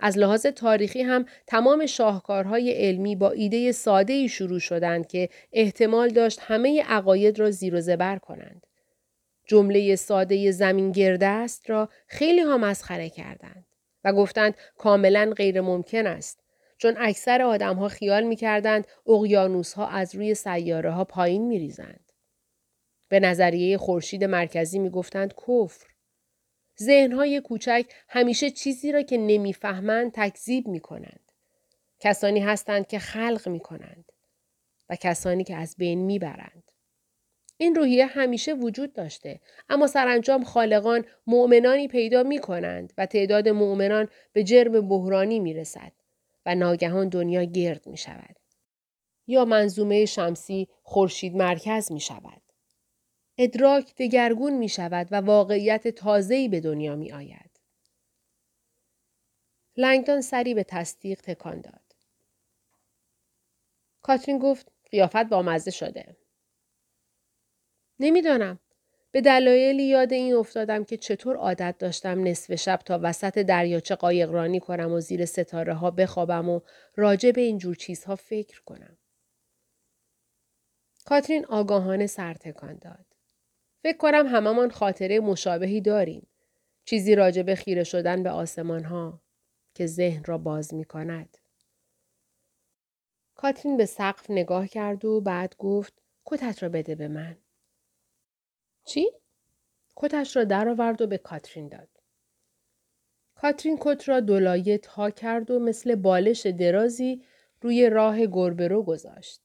از 0.04 0.18
لحاظ 0.18 0.46
تاریخی 0.46 1.02
هم 1.02 1.26
تمام 1.46 1.86
شاهکارهای 1.86 2.72
علمی 2.72 3.16
با 3.16 3.30
ایده 3.30 3.72
ساده 3.72 4.12
ای 4.12 4.28
شروع 4.28 4.58
شدند 4.58 5.06
که 5.06 5.28
احتمال 5.52 6.08
داشت 6.08 6.40
همه 6.42 6.82
عقاید 6.82 7.38
را 7.38 7.50
زیر 7.50 7.74
و 7.74 7.80
زبر 7.80 8.18
کنند. 8.18 8.66
جمله 9.46 9.96
ساده 9.96 10.50
زمین 10.50 10.92
گرده 10.92 11.26
است 11.26 11.70
را 11.70 11.88
خیلی 12.06 12.40
ها 12.40 12.58
مسخره 12.58 13.10
کردند 13.10 13.66
و 14.04 14.12
گفتند 14.12 14.54
کاملا 14.78 15.32
غیر 15.36 15.60
ممکن 15.60 16.06
است. 16.06 16.42
چون 16.78 16.94
اکثر 16.98 17.42
آدم 17.42 17.76
ها 17.76 17.88
خیال 17.88 18.22
می 18.22 18.36
کردند 18.36 18.86
اقیانوس 19.06 19.72
ها 19.72 19.86
از 19.86 20.14
روی 20.14 20.34
سیاره 20.34 20.90
ها 20.90 21.04
پایین 21.04 21.46
می 21.46 21.58
ریزند. 21.58 22.12
به 23.08 23.20
نظریه 23.20 23.78
خورشید 23.78 24.24
مرکزی 24.24 24.78
می 24.78 24.90
گفتند 24.90 25.34
کفر. 25.34 25.91
ذهنهای 26.82 27.40
کوچک 27.40 27.86
همیشه 28.08 28.50
چیزی 28.50 28.92
را 28.92 29.02
که 29.02 29.18
نمی‌فهمند 29.18 30.12
تکذیب 30.14 30.68
می 30.68 30.80
کنند. 30.80 31.32
کسانی 32.00 32.40
هستند 32.40 32.86
که 32.86 32.98
خلق 32.98 33.48
می 33.48 33.60
کنند 33.60 34.12
و 34.90 34.96
کسانی 34.96 35.44
که 35.44 35.56
از 35.56 35.74
بین 35.78 35.98
می 35.98 36.18
برند. 36.18 36.62
این 37.56 37.74
روحیه 37.74 38.06
همیشه 38.06 38.52
وجود 38.54 38.92
داشته 38.92 39.40
اما 39.68 39.86
سرانجام 39.86 40.44
خالقان 40.44 41.04
مؤمنانی 41.26 41.88
پیدا 41.88 42.22
می 42.22 42.38
کنند 42.38 42.92
و 42.98 43.06
تعداد 43.06 43.48
مؤمنان 43.48 44.08
به 44.32 44.44
جرم 44.44 44.88
بحرانی 44.88 45.40
می 45.40 45.54
رسد 45.54 45.92
و 46.46 46.54
ناگهان 46.54 47.08
دنیا 47.08 47.44
گرد 47.44 47.86
می 47.86 47.96
شود. 47.96 48.36
یا 49.26 49.44
منظومه 49.44 50.04
شمسی 50.04 50.68
خورشید 50.82 51.36
مرکز 51.36 51.92
می 51.92 52.00
شود. 52.00 52.42
ادراک 53.42 53.94
دگرگون 53.96 54.52
می 54.58 54.68
شود 54.68 55.08
و 55.10 55.14
واقعیت 55.14 55.88
تازه‌ای 55.88 56.48
به 56.48 56.60
دنیا 56.60 56.96
می 56.96 57.12
آید. 57.12 57.60
لنگدان 59.76 60.20
سری 60.20 60.54
به 60.54 60.64
تصدیق 60.64 61.20
تکان 61.20 61.60
داد. 61.60 61.94
کاترین 64.02 64.38
گفت 64.38 64.72
قیافت 64.90 65.24
با 65.24 65.42
مزه 65.42 65.70
شده. 65.70 66.16
نمی‌دانم. 68.00 68.58
به 69.10 69.20
دلایلی 69.20 69.84
یاد 69.84 70.12
این 70.12 70.34
افتادم 70.34 70.84
که 70.84 70.96
چطور 70.96 71.36
عادت 71.36 71.78
داشتم 71.78 72.22
نصف 72.28 72.54
شب 72.54 72.76
تا 72.76 73.00
وسط 73.02 73.38
دریاچه 73.38 73.94
قایقرانی 73.94 74.60
کنم 74.60 74.92
و 74.92 75.00
زیر 75.00 75.24
ستاره 75.24 75.74
ها 75.74 75.90
بخوابم 75.90 76.48
و 76.48 76.60
راجع 76.96 77.30
به 77.30 77.40
اینجور 77.40 77.74
چیزها 77.74 78.16
فکر 78.16 78.62
کنم. 78.62 78.98
کاترین 81.04 81.46
آگاهانه 81.46 82.06
سر 82.06 82.34
تکان 82.34 82.78
داد. 82.78 83.11
فکر 83.82 83.96
کنم 83.96 84.26
هممان 84.26 84.70
خاطره 84.70 85.20
مشابهی 85.20 85.80
داریم. 85.80 86.26
چیزی 86.84 87.14
راجع 87.14 87.42
به 87.42 87.54
خیره 87.54 87.84
شدن 87.84 88.22
به 88.22 88.30
آسمان 88.30 88.84
ها 88.84 89.22
که 89.74 89.86
ذهن 89.86 90.24
را 90.24 90.38
باز 90.38 90.74
می 90.74 90.84
کند. 90.84 91.36
کاترین 93.34 93.76
به 93.76 93.86
سقف 93.86 94.30
نگاه 94.30 94.68
کرد 94.68 95.04
و 95.04 95.20
بعد 95.20 95.56
گفت 95.58 96.02
کتت 96.24 96.62
را 96.62 96.68
بده 96.68 96.94
به 96.94 97.08
من. 97.08 97.38
چی؟ 98.84 99.10
کتش 99.96 100.36
را 100.36 100.44
درآورد 100.44 101.02
و 101.02 101.06
به 101.06 101.18
کاترین 101.18 101.68
داد. 101.68 101.88
کاترین 103.34 103.78
کت 103.80 104.08
را 104.08 104.20
دولایه 104.20 104.78
تا 104.78 105.10
کرد 105.10 105.50
و 105.50 105.58
مثل 105.58 105.94
بالش 105.94 106.46
درازی 106.46 107.24
روی 107.62 107.90
راه 107.90 108.26
گربرو 108.26 108.82
گذاشت. 108.82 109.40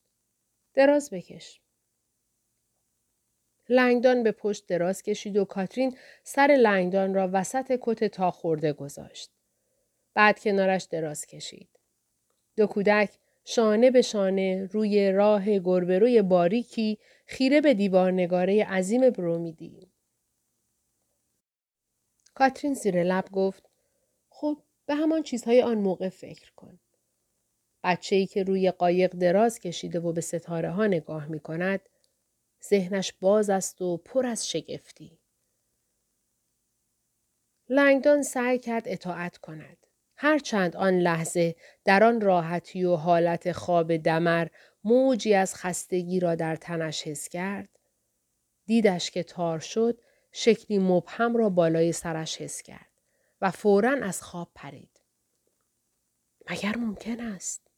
دراز 0.74 1.10
بکش. 1.10 1.60
لنگدان 3.68 4.22
به 4.22 4.32
پشت 4.32 4.66
دراز 4.66 5.02
کشید 5.02 5.36
و 5.36 5.44
کاترین 5.44 5.96
سر 6.22 6.58
لنگدان 6.60 7.14
را 7.14 7.30
وسط 7.32 7.78
کت 7.80 8.04
تا 8.04 8.30
خورده 8.30 8.72
گذاشت. 8.72 9.30
بعد 10.14 10.40
کنارش 10.40 10.84
دراز 10.84 11.26
کشید. 11.26 11.68
دو 12.56 12.66
کودک 12.66 13.10
شانه 13.44 13.90
به 13.90 14.02
شانه 14.02 14.68
روی 14.72 15.12
راه 15.12 15.58
گربروی 15.58 16.22
باریکی 16.22 16.98
خیره 17.26 17.60
به 17.60 17.74
دیوارنگاره 17.74 18.64
عظیم 18.64 19.10
برومیدی. 19.10 19.90
کاترین 22.34 22.74
زیر 22.74 23.04
لب 23.04 23.24
گفت 23.32 23.68
خب 24.28 24.58
به 24.86 24.94
همان 24.94 25.22
چیزهای 25.22 25.62
آن 25.62 25.78
موقع 25.78 26.08
فکر 26.08 26.52
کن. 26.52 26.78
بچه 27.84 28.16
ای 28.16 28.26
که 28.26 28.42
روی 28.42 28.70
قایق 28.70 29.10
دراز 29.10 29.60
کشیده 29.60 30.00
و 30.00 30.12
به 30.12 30.20
ستاره 30.20 30.70
ها 30.70 30.86
نگاه 30.86 31.26
می 31.26 31.40
کند 31.40 31.80
ذهنش 32.64 33.12
باز 33.20 33.50
است 33.50 33.82
و 33.82 33.96
پر 33.96 34.26
از 34.26 34.50
شگفتی. 34.50 35.18
لنگدان 37.68 38.22
سعی 38.22 38.58
کرد 38.58 38.82
اطاعت 38.86 39.38
کند. 39.38 39.86
هرچند 40.20 40.76
آن 40.76 40.98
لحظه 40.98 41.56
در 41.84 42.04
آن 42.04 42.20
راحتی 42.20 42.84
و 42.84 42.96
حالت 42.96 43.52
خواب 43.52 43.96
دمر 43.96 44.48
موجی 44.84 45.34
از 45.34 45.54
خستگی 45.54 46.20
را 46.20 46.34
در 46.34 46.56
تنش 46.56 47.02
حس 47.02 47.28
کرد 47.28 47.68
دیدش 48.66 49.10
که 49.10 49.22
تار 49.22 49.58
شد 49.58 50.00
شکلی 50.32 50.78
مبهم 50.78 51.36
را 51.36 51.48
بالای 51.48 51.92
سرش 51.92 52.40
حس 52.40 52.62
کرد 52.62 52.90
و 53.40 53.50
فورا 53.50 53.96
از 54.02 54.22
خواب 54.22 54.50
پرید 54.54 55.00
مگر 56.50 56.76
ممکن 56.76 57.20
است 57.20 57.70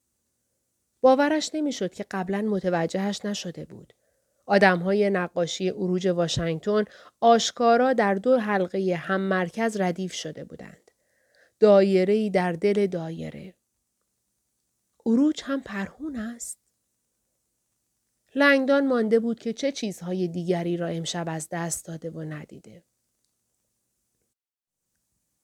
باورش 1.01 1.51
نمی‌شد 1.53 1.93
که 1.93 2.05
قبلا 2.11 2.41
متوجهش 2.41 3.25
نشده 3.25 3.65
بود 3.65 3.93
های 4.59 5.09
نقاشی 5.09 5.69
اروج 5.69 6.07
واشنگتن 6.07 6.85
آشکارا 7.19 7.93
در 7.93 8.15
دو 8.15 8.37
حلقه 8.37 8.95
هم 8.95 9.21
مرکز 9.21 9.81
ردیف 9.81 10.13
شده 10.13 10.43
بودند. 10.43 10.91
دایره 11.59 12.29
در 12.29 12.51
دل 12.51 12.87
دایره. 12.87 13.55
اروج 15.05 15.41
هم 15.45 15.61
پرهون 15.61 16.15
است. 16.15 16.59
لنگدان 18.35 18.87
مانده 18.87 19.19
بود 19.19 19.39
که 19.39 19.53
چه 19.53 19.71
چیزهای 19.71 20.27
دیگری 20.27 20.77
را 20.77 20.87
امشب 20.87 21.25
از 21.27 21.47
دست 21.51 21.85
داده 21.85 22.09
و 22.09 22.21
ندیده. 22.21 22.83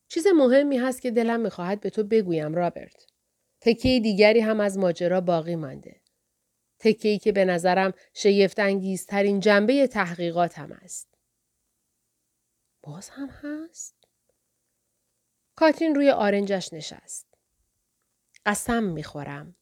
چیز 0.07 0.27
مهمی 0.27 0.77
هست 0.77 1.01
که 1.01 1.11
دلم 1.11 1.39
می‌خواهد 1.39 1.79
به 1.79 1.89
تو 1.89 2.03
بگویم 2.03 2.55
رابرت. 2.55 3.05
تکیه 3.61 3.99
دیگری 3.99 4.39
هم 4.39 4.59
از 4.59 4.77
ماجرا 4.77 5.21
باقی 5.21 5.55
مانده. 5.55 6.01
تکهی 6.79 7.19
که 7.19 7.31
به 7.31 7.45
نظرم 7.45 7.93
شیفت 8.13 8.59
انگیزترین 8.59 9.39
جنبه 9.39 9.87
تحقیقاتم 9.87 10.71
است. 10.71 11.07
باز 12.83 13.09
هم 13.09 13.29
هست؟ 13.29 13.95
کاترین 15.55 15.95
روی 15.95 16.09
آرنجش 16.09 16.73
نشست. 16.73 17.27
قسم 18.45 18.83
می‌خورم. 18.83 19.55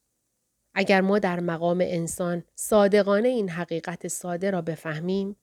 اگر 0.73 1.01
ما 1.01 1.19
در 1.19 1.39
مقام 1.39 1.81
انسان 1.81 2.43
صادقانه 2.55 3.27
این 3.27 3.49
حقیقت 3.49 4.07
ساده 4.07 4.51
را 4.51 4.61
بفهمیم، 4.61 5.35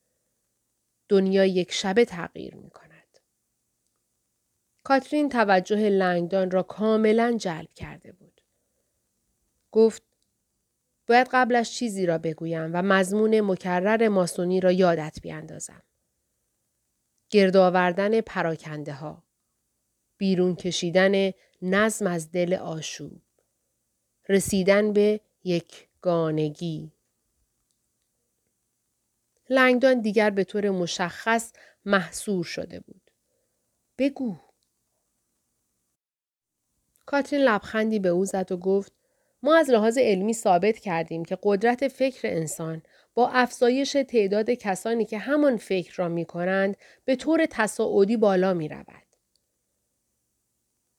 دنیا 1.08 1.44
یک 1.44 1.72
شبه 1.72 2.04
تغییر 2.04 2.54
می 2.54 2.70
کند. 2.70 3.18
کاترین 4.84 5.28
توجه 5.28 5.88
لنگدان 5.88 6.50
را 6.50 6.62
کاملا 6.62 7.36
جلب 7.36 7.74
کرده 7.74 8.12
بود. 8.12 8.40
گفت 9.72 10.02
باید 11.06 11.28
قبلش 11.32 11.70
چیزی 11.70 12.06
را 12.06 12.18
بگویم 12.18 12.70
و 12.74 12.82
مضمون 12.82 13.40
مکرر 13.40 14.08
ماسونی 14.08 14.60
را 14.60 14.72
یادت 14.72 15.18
بیاندازم. 15.22 15.82
گرد 17.30 17.56
آوردن 17.56 18.20
پراکنده 18.20 18.92
ها. 18.92 19.22
بیرون 20.16 20.56
کشیدن 20.56 21.32
نظم 21.62 22.06
از 22.06 22.30
دل 22.30 22.54
آشوب. 22.54 23.22
رسیدن 24.28 24.92
به 24.92 25.20
یک 25.44 25.88
گانگی. 26.00 26.92
لنگدان 29.50 30.00
دیگر 30.00 30.30
به 30.30 30.44
طور 30.44 30.70
مشخص 30.70 31.52
محصور 31.84 32.44
شده 32.44 32.80
بود. 32.80 33.10
بگو. 33.98 34.36
کاترین 37.06 37.42
لبخندی 37.42 37.98
به 37.98 38.08
او 38.08 38.24
زد 38.24 38.52
و 38.52 38.56
گفت 38.56 38.92
ما 39.42 39.56
از 39.56 39.70
لحاظ 39.70 39.98
علمی 39.98 40.34
ثابت 40.34 40.78
کردیم 40.78 41.24
که 41.24 41.38
قدرت 41.42 41.88
فکر 41.88 42.28
انسان 42.28 42.82
با 43.14 43.28
افزایش 43.28 43.96
تعداد 44.08 44.50
کسانی 44.50 45.04
که 45.04 45.18
همان 45.18 45.56
فکر 45.56 45.94
را 45.96 46.08
می 46.08 46.24
کنند 46.24 46.76
به 47.04 47.16
طور 47.16 47.46
تصاعدی 47.50 48.16
بالا 48.16 48.54
می 48.54 48.68
رود. 48.68 49.02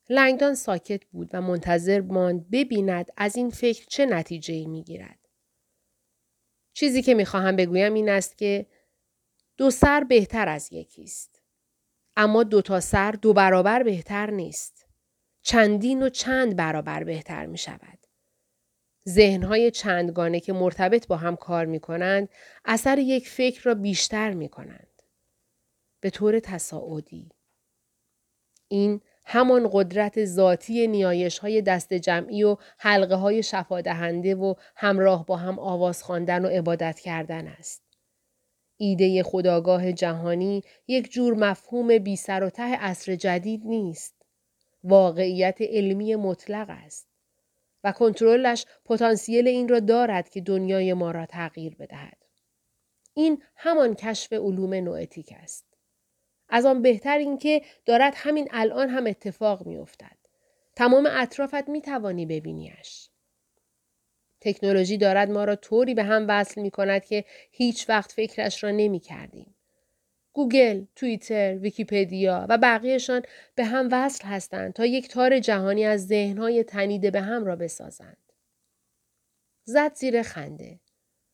لنگدان 0.10 0.56
ساکت 0.56 1.06
بود 1.06 1.30
و 1.34 1.42
منتظر 1.42 2.02
ماند 2.02 2.50
ببیند 2.50 3.12
از 3.18 3.36
این 3.36 3.50
فکر 3.50 3.86
چه 3.86 4.06
نتیجه 4.06 4.68
می 4.68 4.84
گیرد. 4.84 5.20
چیزی 6.74 7.02
که 7.02 7.14
می 7.14 7.26
خواهم 7.26 7.56
بگویم 7.56 7.94
این 7.94 8.10
است 8.10 8.38
که 8.38 8.66
دو 9.58 9.72
سر 9.72 10.04
بهتر 10.04 10.50
از 10.50 10.74
یکی 10.74 11.04
است. 11.04 11.42
اما 12.16 12.44
دو 12.44 12.62
تا 12.62 12.80
سر 12.80 13.12
دو 13.12 13.34
برابر 13.34 13.84
بهتر 13.84 14.32
نیست. 14.32 14.86
چندین 15.42 16.04
و 16.04 16.10
چند 16.10 16.56
برابر 16.56 17.04
بهتر 17.04 17.46
می 17.46 17.58
شود. 17.58 18.03
ذهنهای 19.10 19.72
چندگانه 19.72 20.40
که 20.40 20.54
مرتبط 20.54 21.08
با 21.08 21.18
هم 21.18 21.36
کار 21.36 21.66
می 21.66 21.80
کنند 21.80 22.30
اثر 22.66 22.98
یک 22.98 23.30
فکر 23.30 23.64
را 23.64 23.74
بیشتر 23.74 24.34
می 24.34 24.50
کنند. 24.50 24.88
به 26.00 26.10
طور 26.10 26.40
تصاعدی. 26.40 27.30
این 28.68 29.02
همان 29.26 29.70
قدرت 29.72 30.26
ذاتی 30.26 30.88
نیایش 30.88 31.40
های 31.40 31.62
دست 31.62 31.94
جمعی 31.94 32.44
و 32.44 32.58
حلقه 32.78 33.16
های 33.16 33.44
شفادهنده 33.44 34.36
و 34.36 34.54
همراه 34.76 35.26
با 35.26 35.38
هم 35.38 35.60
آواز 35.60 36.04
خواندن 36.04 36.46
و 36.46 36.48
عبادت 36.48 37.00
کردن 37.00 37.48
است. 37.48 37.84
ایده 38.78 39.24
خداگاه 39.24 39.92
جهانی 39.92 40.62
یک 40.88 41.12
جور 41.12 41.34
مفهوم 41.34 41.98
بی 41.98 42.16
سر 42.16 42.44
و 42.44 42.50
ته 42.50 42.76
عصر 42.76 43.16
جدید 43.16 43.62
نیست. 43.66 44.16
واقعیت 44.84 45.58
علمی 45.62 46.16
مطلق 46.16 46.68
است. 46.70 47.13
و 47.84 47.92
کنترلش 47.92 48.66
پتانسیل 48.86 49.48
این 49.48 49.68
را 49.68 49.80
دارد 49.80 50.30
که 50.30 50.42
دنیای 50.42 50.94
ما 50.94 51.12
را 51.12 51.26
تغییر 51.26 51.76
بدهد. 51.76 52.18
این 53.14 53.44
همان 53.56 53.96
کشف 53.96 54.34
علوم 54.34 54.74
نوئتیک 54.74 55.34
است. 55.36 55.66
از 56.50 56.66
آن 56.66 56.82
بهتر 56.82 57.18
این 57.18 57.38
که 57.38 57.62
دارد 57.86 58.14
همین 58.16 58.48
الان 58.52 58.90
هم 58.90 59.08
اتفاق 59.08 59.66
می 59.66 59.78
افتد. 59.78 60.18
تمام 60.76 61.10
اطرافت 61.12 61.70
می 61.70 61.82
توانی 61.82 62.26
ببینیش. 62.26 63.10
تکنولوژی 64.42 64.98
دارد 64.98 65.32
ما 65.32 65.44
را 65.44 65.56
طوری 65.56 65.94
به 65.94 66.04
هم 66.04 66.26
وصل 66.30 66.62
می 66.62 66.72
کند 66.72 67.06
که 67.06 67.26
هیچ 67.52 67.90
وقت 67.90 68.12
فکرش 68.12 68.64
را 68.64 68.72
نمی 68.72 69.00
کردیم. 69.00 69.53
گوگل، 70.34 70.86
توییتر، 70.96 71.58
ویکیپدیا 71.58 72.46
و 72.50 72.58
بقیهشان 72.58 73.22
به 73.56 73.66
هم 73.66 73.90
وصل 73.92 74.28
هستند 74.28 74.74
تا 74.74 74.86
یک 74.86 75.08
تار 75.08 75.40
جهانی 75.40 75.86
از 75.86 76.08
ذهنهای 76.08 76.64
تنیده 76.64 77.12
به 77.12 77.22
هم 77.22 77.46
را 77.46 77.56
بسازند. 77.56 78.18
زد 79.66 79.96
زیر 79.96 80.22
خنده 80.22 80.80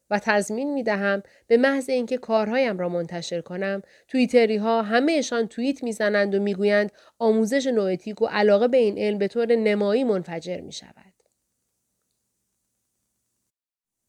و 0.10 0.20
تضمین 0.24 0.74
می 0.74 0.84
دهم 0.84 1.24
به 1.48 1.58
محض 1.58 1.90
اینکه 1.90 2.18
کارهایم 2.18 2.78
را 2.78 2.90
منتشر 2.90 3.42
کنم 3.42 3.82
توییتری 4.08 4.58
ها 4.58 4.82
همهشان 4.82 5.48
توییت 5.48 5.84
می‌زنند 5.84 6.36
و 6.36 6.40
می‌گویند 6.40 6.92
آموزش 7.20 7.68
نوئتیک 7.68 8.22
و 8.22 8.26
علاقه 8.26 8.68
به 8.68 8.78
این 8.78 8.98
علم 8.98 9.18
به 9.18 9.28
طور 9.28 9.56
نمایی 9.56 10.04
منفجر 10.04 10.62
می 10.62 10.72
شود. 10.72 11.14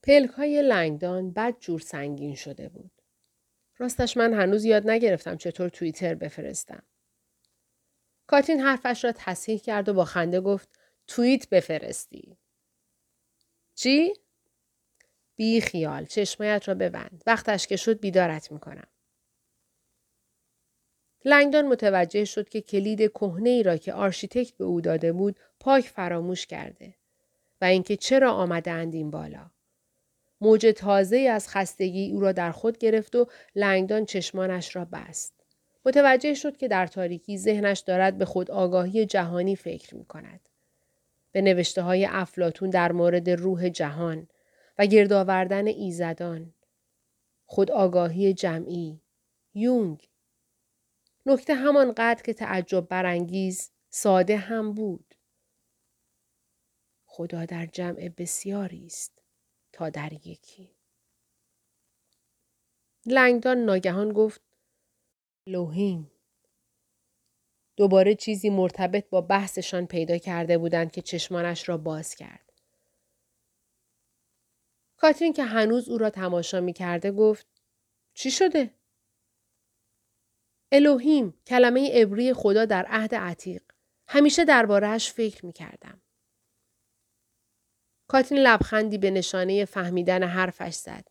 پلک 0.03 0.31
های 0.31 0.62
لنگدان 0.62 1.33
بد 1.33 1.55
جور 1.61 1.81
سنگین 1.81 2.35
شده 2.35 2.68
بود. 2.68 2.99
راستش 3.81 4.16
من 4.16 4.35
هنوز 4.35 4.64
یاد 4.64 4.90
نگرفتم 4.90 5.37
چطور 5.37 5.69
توییتر 5.69 6.14
بفرستم. 6.14 6.83
کاتین 8.27 8.61
حرفش 8.61 9.05
را 9.05 9.12
تصحیح 9.16 9.59
کرد 9.59 9.88
و 9.88 9.95
با 9.95 10.05
خنده 10.05 10.40
گفت 10.40 10.69
توییت 11.07 11.49
بفرستی. 11.49 12.37
چی؟ 13.75 14.14
بی 15.37 15.61
خیال 15.61 16.05
چشمایت 16.05 16.69
را 16.69 16.75
ببند. 16.75 17.23
وقتش 17.27 17.66
که 17.66 17.77
شد 17.77 18.01
بیدارت 18.01 18.53
می‌کنم. 18.53 18.87
لنگدان 21.25 21.66
متوجه 21.66 22.25
شد 22.25 22.49
که 22.49 22.61
کلید 22.61 23.12
کهنه 23.12 23.51
ای 23.51 23.62
را 23.62 23.77
که 23.77 23.93
آرشیتکت 23.93 24.57
به 24.57 24.64
او 24.64 24.81
داده 24.81 25.12
بود 25.12 25.40
پاک 25.61 25.85
فراموش 25.85 26.47
کرده 26.47 26.95
و 27.61 27.64
اینکه 27.64 27.97
چرا 27.97 28.33
آمدند 28.33 28.95
این 28.95 29.11
بالا. 29.11 29.51
موج 30.40 30.66
تازه 30.76 31.18
از 31.18 31.48
خستگی 31.48 32.11
او 32.12 32.20
را 32.20 32.33
در 32.33 32.53
خود 32.53 32.79
گرفت 32.79 33.16
و 33.16 33.26
لنگدان 33.55 34.05
چشمانش 34.05 34.76
را 34.76 34.85
بست. 34.85 35.35
متوجه 35.85 36.35
شد 36.35 36.57
که 36.57 36.68
در 36.68 36.87
تاریکی 36.87 37.38
ذهنش 37.38 37.79
دارد 37.79 38.18
به 38.18 38.24
خود 38.24 38.50
آگاهی 38.50 39.07
جهانی 39.07 39.57
فکر 39.57 39.94
می 39.94 40.05
کند. 40.05 40.40
به 41.33 41.40
نوشته 41.42 41.83
های 41.83 42.07
افلاتون 42.11 42.70
در 42.70 42.92
مورد 42.92 43.31
روح 43.31 43.68
جهان 43.68 44.29
و 44.79 44.87
گرد 44.87 45.12
آوردن 45.12 45.66
ایزدان. 45.66 46.55
خود 47.46 47.70
آگاهی 47.70 48.35
جمعی. 48.35 49.00
یونگ. 49.55 50.09
نکته 51.26 51.55
همان 51.55 51.92
قدر 51.92 52.22
که 52.22 52.33
تعجب 52.33 52.88
برانگیز 52.88 53.70
ساده 53.90 54.37
هم 54.37 54.74
بود. 54.74 55.14
خدا 57.05 57.44
در 57.44 57.66
جمع 57.66 58.09
بسیاری 58.09 58.87
است. 58.87 59.19
تا 59.72 59.90
در 59.90 60.12
یکی. 60.12 60.76
لنگدان 63.06 63.59
ناگهان 63.59 64.12
گفت 64.12 64.40
لوهیم. 65.46 66.11
دوباره 67.76 68.14
چیزی 68.14 68.50
مرتبط 68.50 69.09
با 69.09 69.20
بحثشان 69.20 69.87
پیدا 69.87 70.18
کرده 70.18 70.59
بودند 70.59 70.92
که 70.92 71.02
چشمانش 71.02 71.68
را 71.68 71.76
باز 71.76 72.14
کرد. 72.14 72.52
کاترین 74.96 75.33
که 75.33 75.44
هنوز 75.44 75.88
او 75.88 75.98
را 75.98 76.11
تماشا 76.11 76.61
می 76.61 76.72
کرده 76.72 77.12
گفت 77.12 77.46
چی 78.14 78.30
شده؟ 78.30 78.74
الوهیم 80.72 81.35
کلمه 81.46 81.90
عبری 81.92 82.33
خدا 82.33 82.64
در 82.64 82.87
عهد 82.88 83.14
عتیق. 83.14 83.62
همیشه 84.09 84.44
دربارهش 84.44 85.12
فکر 85.12 85.46
می 85.46 85.52
کردم. 85.52 86.02
کاتین 88.11 88.38
لبخندی 88.38 88.99
به 88.99 89.11
نشانه 89.11 89.64
فهمیدن 89.64 90.23
حرفش 90.23 90.75
زد. 90.75 91.09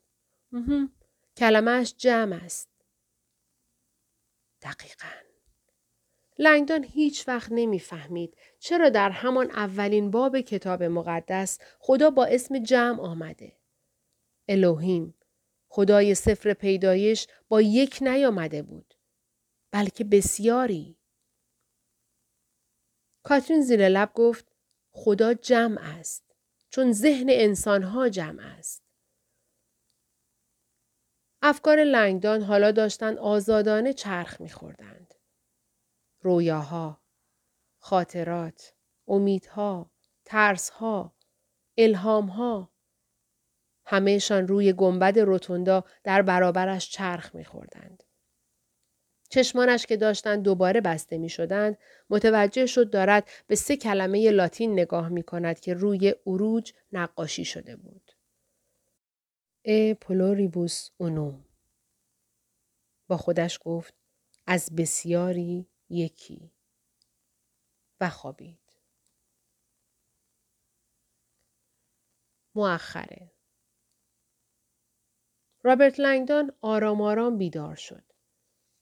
کلمهش 1.37 1.93
جمع 1.97 2.35
است. 2.35 2.69
دقیقا. 4.61 5.07
لنگدان 6.37 6.83
هیچ 6.83 7.27
وقت 7.27 7.51
نمی‌فهمید 7.51 8.37
چرا 8.59 8.89
در 8.89 9.09
همان 9.09 9.51
اولین 9.51 10.11
باب 10.11 10.39
کتاب 10.39 10.83
مقدس 10.83 11.59
خدا 11.79 12.09
با 12.09 12.25
اسم 12.25 12.63
جمع 12.63 13.01
آمده. 13.01 13.57
الوهیم 14.47 15.15
خدای 15.67 16.15
سفر 16.15 16.53
پیدایش 16.53 17.27
با 17.47 17.61
یک 17.61 17.97
نیامده 18.01 18.61
بود 18.61 18.93
بلکه 19.71 20.03
بسیاری. 20.03 20.97
کاترین 23.23 23.61
زیر 23.61 23.89
لب 23.89 24.11
گفت 24.13 24.51
خدا 24.91 25.33
جمع 25.33 25.81
است. 25.81 26.28
چون 26.69 26.91
ذهن 26.91 27.27
انسانها 27.29 28.09
جمع 28.09 28.43
است. 28.57 28.83
افکار 31.41 31.83
لنگدان 31.83 32.41
حالا 32.41 32.71
داشتند 32.71 33.17
آزادانه 33.17 33.93
چرخ 33.93 34.41
میخوردند. 34.41 35.13
رویاها، 36.21 37.01
خاطرات، 37.79 38.73
امیدها، 39.07 39.91
ترسها، 40.25 41.15
الهامها، 41.77 42.73
همهشان 43.85 44.47
روی 44.47 44.73
گنبد 44.73 45.19
روتوندا 45.19 45.83
در 46.03 46.21
برابرش 46.21 46.91
چرخ 46.91 47.35
میخوردند. 47.35 48.03
چشمانش 49.29 49.85
که 49.85 49.97
داشتند 49.97 50.43
دوباره 50.43 50.81
بسته 50.81 51.17
می 51.17 51.29
شدند 51.29 51.77
متوجه 52.09 52.65
شد 52.65 52.89
دارد 52.89 53.29
به 53.47 53.55
سه 53.55 53.77
کلمه 53.77 54.31
لاتین 54.31 54.73
نگاه 54.73 55.09
می 55.09 55.23
کند 55.23 55.59
که 55.59 55.73
روی 55.73 56.15
اروج 56.27 56.73
نقاشی 56.91 57.45
شده 57.45 57.75
بود. 57.75 58.11
ا 59.65 59.93
پلوریبوس 59.93 60.89
اونوم 60.97 61.45
با 63.07 63.17
خودش 63.17 63.59
گفت 63.63 63.93
از 64.47 64.69
بسیاری 64.77 65.67
یکی 65.89 66.51
و 68.01 68.09
خوابید. 68.09 68.59
مؤخره 72.55 73.31
رابرت 75.63 75.99
لنگدان 75.99 76.51
آرام 76.61 77.01
آرام 77.01 77.37
بیدار 77.37 77.75
شد. 77.75 78.08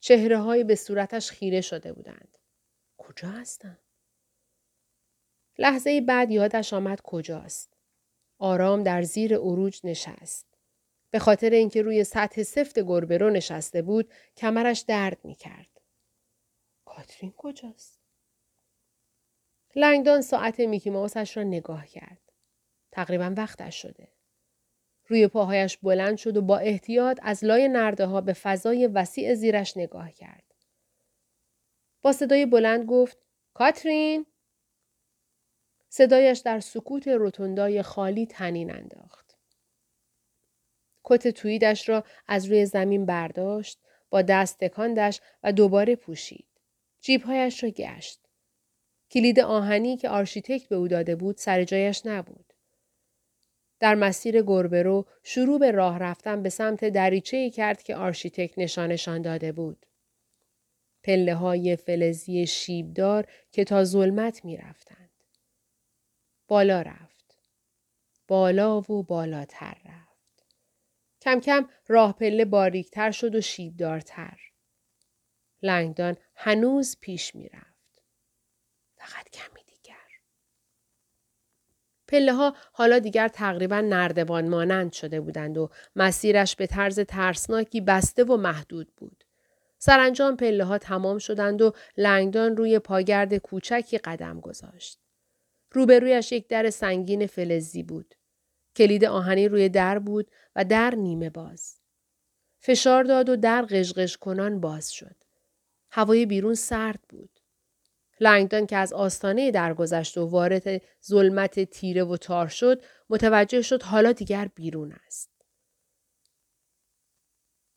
چهره 0.00 0.38
های 0.38 0.64
به 0.64 0.74
صورتش 0.74 1.30
خیره 1.30 1.60
شده 1.60 1.92
بودند. 1.92 2.38
کجا 2.98 3.28
هستم؟ 3.28 3.78
لحظه 5.58 6.00
بعد 6.00 6.30
یادش 6.30 6.72
آمد 6.72 7.00
کجاست. 7.00 7.76
آرام 8.38 8.82
در 8.82 9.02
زیر 9.02 9.34
اروج 9.34 9.80
نشست. 9.84 10.46
به 11.10 11.18
خاطر 11.18 11.50
اینکه 11.50 11.82
روی 11.82 12.04
سطح 12.04 12.42
سفت 12.42 12.78
گربرو 12.78 13.30
نشسته 13.30 13.82
بود 13.82 14.12
کمرش 14.36 14.80
درد 14.80 15.24
می 15.24 15.34
کرد. 15.34 15.80
کاترین 16.84 17.32
کجاست؟ 17.36 18.00
لنگدان 19.76 20.22
ساعت 20.22 20.60
میکی 20.60 20.90
ماوسش 20.90 21.36
را 21.36 21.42
نگاه 21.42 21.86
کرد. 21.86 22.32
تقریبا 22.92 23.34
وقتش 23.36 23.82
شده. 23.82 24.08
روی 25.08 25.28
پاهایش 25.28 25.76
بلند 25.76 26.16
شد 26.16 26.36
و 26.36 26.42
با 26.42 26.58
احتیاط 26.58 27.18
از 27.22 27.44
لای 27.44 27.68
نرده 27.68 28.06
ها 28.06 28.20
به 28.20 28.32
فضای 28.32 28.86
وسیع 28.86 29.34
زیرش 29.34 29.76
نگاه 29.76 30.12
کرد. 30.12 30.54
با 32.02 32.12
صدای 32.12 32.46
بلند 32.46 32.84
گفت 32.84 33.18
کاترین 33.54 34.26
صدایش 35.88 36.38
در 36.38 36.60
سکوت 36.60 37.08
روتوندای 37.08 37.82
خالی 37.82 38.26
تنین 38.26 38.74
انداخت. 38.74 39.38
کت 41.04 41.28
تویدش 41.28 41.88
را 41.88 42.04
از 42.26 42.46
روی 42.46 42.66
زمین 42.66 43.06
برداشت، 43.06 43.80
با 44.10 44.22
دست 44.22 44.58
تکاندش 44.58 45.20
و 45.42 45.52
دوباره 45.52 45.96
پوشید. 45.96 46.48
جیبهایش 47.00 47.64
را 47.64 47.70
گشت. 47.70 48.20
کلید 49.10 49.40
آهنی 49.40 49.96
که 49.96 50.08
آرشیتکت 50.08 50.68
به 50.68 50.76
او 50.76 50.88
داده 50.88 51.16
بود 51.16 51.36
سر 51.36 51.64
جایش 51.64 52.06
نبود. 52.06 52.47
در 53.80 53.94
مسیر 53.94 54.42
گربه‌رو 54.42 55.06
شروع 55.22 55.58
به 55.58 55.70
راه 55.70 55.98
رفتن 55.98 56.42
به 56.42 56.48
سمت 56.48 56.84
دریچه 56.84 57.36
ای 57.36 57.50
کرد 57.50 57.82
که 57.82 57.96
آرشیتکت 57.96 58.58
نشانشان 58.58 59.22
داده 59.22 59.52
بود. 59.52 59.86
پله 61.02 61.34
های 61.34 61.76
فلزی 61.76 62.46
شیبدار 62.46 63.26
که 63.52 63.64
تا 63.64 63.84
ظلمت 63.84 64.44
می 64.44 64.56
رفتند. 64.56 65.10
بالا 66.48 66.82
رفت. 66.82 67.38
بالا 68.28 68.80
و 68.80 69.02
بالاتر 69.02 69.76
رفت. 69.84 70.46
کم 71.20 71.40
کم 71.40 71.68
راه 71.88 72.16
پله 72.16 72.44
باریکتر 72.44 73.10
شد 73.10 73.34
و 73.34 73.40
شیبدارتر. 73.40 74.40
لنگدان 75.62 76.16
هنوز 76.34 76.96
پیش 77.00 77.34
می 77.34 77.48
رفت. 77.48 78.02
فقط 78.96 79.30
کمی 79.30 79.57
پله 82.08 82.32
ها 82.32 82.54
حالا 82.72 82.98
دیگر 82.98 83.28
تقریبا 83.28 83.80
نردبان 83.80 84.48
مانند 84.48 84.92
شده 84.92 85.20
بودند 85.20 85.58
و 85.58 85.70
مسیرش 85.96 86.56
به 86.56 86.66
طرز 86.66 87.00
ترسناکی 87.00 87.80
بسته 87.80 88.24
و 88.24 88.36
محدود 88.36 88.88
بود. 88.96 89.24
سرانجام 89.78 90.36
پله 90.36 90.64
ها 90.64 90.78
تمام 90.78 91.18
شدند 91.18 91.62
و 91.62 91.72
لنگدان 91.96 92.56
روی 92.56 92.78
پاگرد 92.78 93.36
کوچکی 93.36 93.98
قدم 93.98 94.40
گذاشت. 94.40 94.98
روبرویش 95.72 96.32
یک 96.32 96.48
در 96.48 96.70
سنگین 96.70 97.26
فلزی 97.26 97.82
بود. 97.82 98.14
کلید 98.76 99.04
آهنی 99.04 99.48
روی 99.48 99.68
در 99.68 99.98
بود 99.98 100.30
و 100.56 100.64
در 100.64 100.94
نیمه 100.94 101.30
باز. 101.30 101.76
فشار 102.60 103.04
داد 103.04 103.28
و 103.28 103.36
در 103.36 103.62
قشقش 103.62 104.16
کنان 104.16 104.60
باز 104.60 104.92
شد. 104.92 105.16
هوای 105.90 106.26
بیرون 106.26 106.54
سرد 106.54 107.00
بود. 107.08 107.37
لنگدان 108.20 108.66
که 108.66 108.76
از 108.76 108.92
آستانه 108.92 109.50
درگذشت 109.50 110.18
و 110.18 110.26
وارد 110.26 110.82
ظلمت 111.04 111.64
تیره 111.64 112.04
و 112.04 112.16
تار 112.16 112.48
شد 112.48 112.82
متوجه 113.10 113.62
شد 113.62 113.82
حالا 113.82 114.12
دیگر 114.12 114.48
بیرون 114.54 114.92
است. 115.06 115.30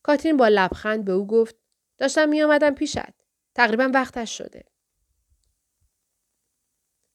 کاترین 0.04 0.38
با 0.38 0.48
لبخند 0.48 1.06
به 1.06 1.12
او 1.12 1.28
گفت 1.28 1.56
داشتم 1.98 2.30
می 2.30 2.42
آمدم 2.42 2.76
پیشت. 2.76 3.14
تقریبا 3.56 3.92
وقتش 3.94 4.38
شده. 4.38 4.66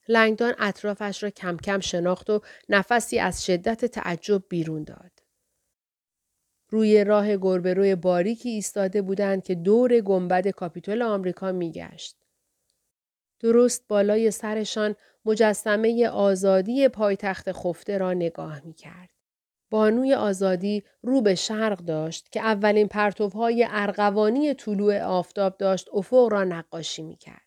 لنگدان 0.09 0.55
اطرافش 0.59 1.23
را 1.23 1.31
کم 1.31 1.57
کم 1.57 1.81
شناخت 1.81 2.31
و 2.31 2.41
نفسی 2.69 3.19
از 3.19 3.47
شدت 3.47 3.85
تعجب 3.85 4.43
بیرون 4.49 4.85
داد. 4.85 5.13
روی 6.69 7.05
راه 7.05 7.37
گربه 7.37 7.97
باریکی 7.97 8.49
ایستاده 8.49 9.03
بودند 9.03 9.45
که 9.45 9.55
دور 9.55 10.01
گنبد 10.01 10.49
کاپیتول 10.49 11.03
آمریکا 11.03 11.53
میگشت. 11.53 12.26
درست 13.41 13.89
بالای 13.89 14.31
سرشان 14.31 14.97
مجسمه 15.25 16.09
آزادی 16.09 16.89
پایتخت 16.89 17.53
خفته 17.53 17.99
را 17.99 18.13
نگاه 18.13 18.61
می 18.65 18.75
کرد. 18.75 19.11
بانوی 19.71 20.15
آزادی 20.15 20.85
رو 21.03 21.21
به 21.21 21.35
شرق 21.35 21.79
داشت 21.79 22.33
که 22.33 22.41
اولین 22.41 22.89
پرتوهای 22.89 23.67
ارغوانی 23.71 24.55
طلوع 24.55 25.01
آفتاب 25.01 25.57
داشت 25.57 25.89
افق 25.93 26.29
را 26.33 26.45
نقاشی 26.45 27.03
می 27.03 27.17
کرد. 27.17 27.43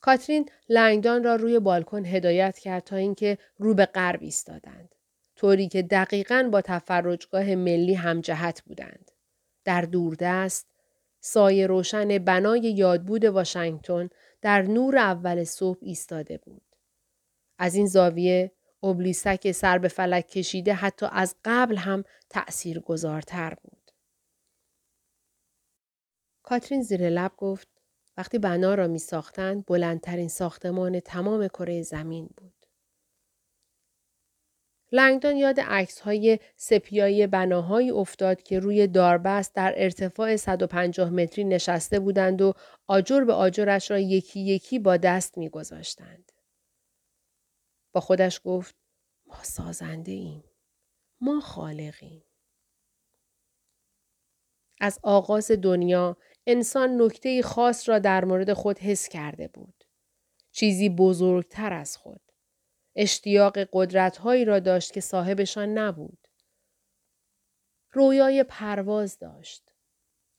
کاترین 0.00 0.48
لنگدان 0.68 1.24
را 1.24 1.36
روی 1.36 1.58
بالکن 1.58 2.04
هدایت 2.04 2.58
کرد 2.58 2.84
تا 2.84 2.96
اینکه 2.96 3.38
رو 3.58 3.74
به 3.74 3.86
غرب 3.86 4.22
ایستادند. 4.22 4.94
طوری 5.36 5.68
که 5.68 5.82
دقیقا 5.82 6.48
با 6.52 6.60
تفرجگاه 6.60 7.54
ملی 7.54 7.94
همجهت 7.94 8.62
بودند. 8.62 9.10
در 9.64 9.82
دوردست 9.82 10.69
سایه 11.20 11.66
روشن 11.66 12.18
بنای 12.18 12.60
یادبود 12.60 13.24
واشنگتن 13.24 14.08
در 14.42 14.62
نور 14.62 14.98
اول 14.98 15.44
صبح 15.44 15.78
ایستاده 15.82 16.38
بود. 16.38 16.76
از 17.58 17.74
این 17.74 17.86
زاویه 17.86 18.52
اوبلیسک 18.80 19.52
سر 19.52 19.78
به 19.78 19.88
فلک 19.88 20.26
کشیده 20.28 20.74
حتی 20.74 21.06
از 21.12 21.36
قبل 21.44 21.76
هم 21.76 22.04
تأثیر 22.30 22.80
گذارتر 22.80 23.54
بود. 23.62 23.90
کاترین 26.42 26.82
زیر 26.82 27.08
لب 27.08 27.32
گفت 27.36 27.68
وقتی 28.16 28.38
بنا 28.38 28.74
را 28.74 28.86
می 28.86 28.98
ساختند 28.98 29.66
بلندترین 29.66 30.28
ساختمان 30.28 31.00
تمام 31.00 31.48
کره 31.48 31.82
زمین 31.82 32.30
بود. 32.36 32.59
لنگدان 34.92 35.36
یاد 35.36 35.60
عکس 35.60 36.00
های 36.00 36.38
سپیای 36.56 37.26
بناهایی 37.26 37.90
افتاد 37.90 38.42
که 38.42 38.58
روی 38.58 38.86
داربست 38.86 39.54
در 39.54 39.74
ارتفاع 39.76 40.36
150 40.36 41.10
متری 41.10 41.44
نشسته 41.44 42.00
بودند 42.00 42.42
و 42.42 42.54
آجر 42.86 43.24
به 43.24 43.32
آجرش 43.32 43.90
را 43.90 43.98
یکی 43.98 44.40
یکی 44.40 44.78
با 44.78 44.96
دست 44.96 45.38
میگذاشتند. 45.38 46.32
با 47.92 48.00
خودش 48.00 48.40
گفت 48.44 48.74
ما 49.26 49.42
سازنده 49.42 50.12
ایم. 50.12 50.44
ما 51.20 51.40
خالقیم. 51.40 52.24
از 54.80 54.98
آغاز 55.02 55.50
دنیا 55.50 56.16
انسان 56.46 57.02
نکته 57.02 57.42
خاص 57.42 57.88
را 57.88 57.98
در 57.98 58.24
مورد 58.24 58.52
خود 58.52 58.78
حس 58.78 59.08
کرده 59.08 59.48
بود. 59.48 59.84
چیزی 60.52 60.88
بزرگتر 60.88 61.72
از 61.72 61.96
خود. 61.96 62.29
اشتیاق 62.96 63.58
قدرتهایی 63.72 64.44
را 64.44 64.58
داشت 64.58 64.92
که 64.92 65.00
صاحبشان 65.00 65.78
نبود. 65.78 66.28
رویای 67.92 68.44
پرواز 68.44 69.18
داشت. 69.18 69.72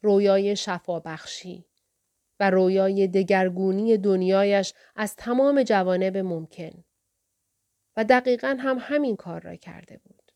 رویای 0.01 0.55
شفابخشی 0.55 1.65
و 2.39 2.49
رویای 2.49 3.07
دگرگونی 3.07 3.97
دنیایش 3.97 4.73
از 4.95 5.15
تمام 5.15 5.63
جوانب 5.63 6.17
ممکن. 6.17 6.83
و 7.97 8.03
دقیقا 8.03 8.57
هم 8.59 8.77
همین 8.81 9.15
کار 9.15 9.41
را 9.41 9.55
کرده 9.55 9.97
بود. 9.97 10.31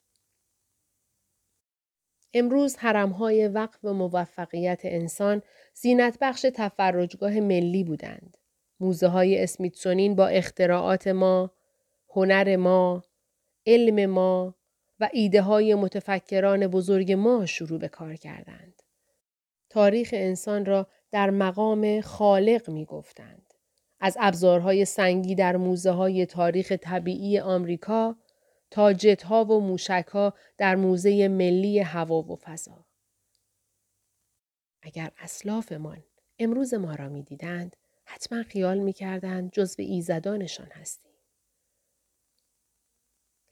امروز 2.34 2.76
حرمهای 2.76 3.48
وقف 3.48 3.86
موفقیت 3.86 4.82
انسان 4.84 5.42
زینت 5.74 6.18
بخش 6.22 6.46
تفرجگاه 6.56 7.40
ملی 7.40 7.84
بودند. 7.84 8.38
موزه 8.80 9.08
های 9.08 9.44
اسمیتسونین 9.44 10.16
با 10.16 10.28
اختراعات 10.28 11.08
ما، 11.08 11.55
هنر 12.16 12.56
ما، 12.56 13.04
علم 13.66 14.06
ما 14.06 14.56
و 15.00 15.10
ایده 15.14 15.42
های 15.42 15.76
متفکران 15.76 16.68
بزرگ 16.68 17.12
ما 17.12 17.46
شروع 17.46 17.80
به 17.80 17.88
کار 17.88 18.16
کردند. 18.16 18.82
تاریخ 19.70 20.10
انسان 20.14 20.66
را 20.66 20.88
در 21.12 21.30
مقام 21.30 22.02
خالق 22.02 22.70
می 22.70 22.86
گفتند. 22.86 23.54
از 24.00 24.18
ابزارهای 24.20 24.86
سنگی 24.86 25.36
در 25.36 25.58
موزه 25.58 25.92
های 25.92 26.26
تاریخ 26.26 26.72
طبیعی 26.72 27.40
آمریکا 27.40 28.16
تا 28.72 28.94
جتها 28.94 29.46
و 29.46 29.60
موشکها 29.60 30.34
در 30.58 30.76
موزه 30.76 31.28
ملی 31.28 31.80
هوا 31.80 32.22
و 32.22 32.36
فضا. 32.36 32.86
اگر 34.82 35.12
اسلافمان 35.18 36.04
امروز 36.40 36.74
ما 36.74 36.96
را 36.96 37.10
می 37.10 37.24
دیدند 37.24 37.76
حتما 38.06 38.44
خیال 38.44 38.78
می 38.78 38.94
کردند 38.94 39.52
جزو 39.52 39.82
ایزدانشان 39.82 40.68
هستیم. 40.72 41.15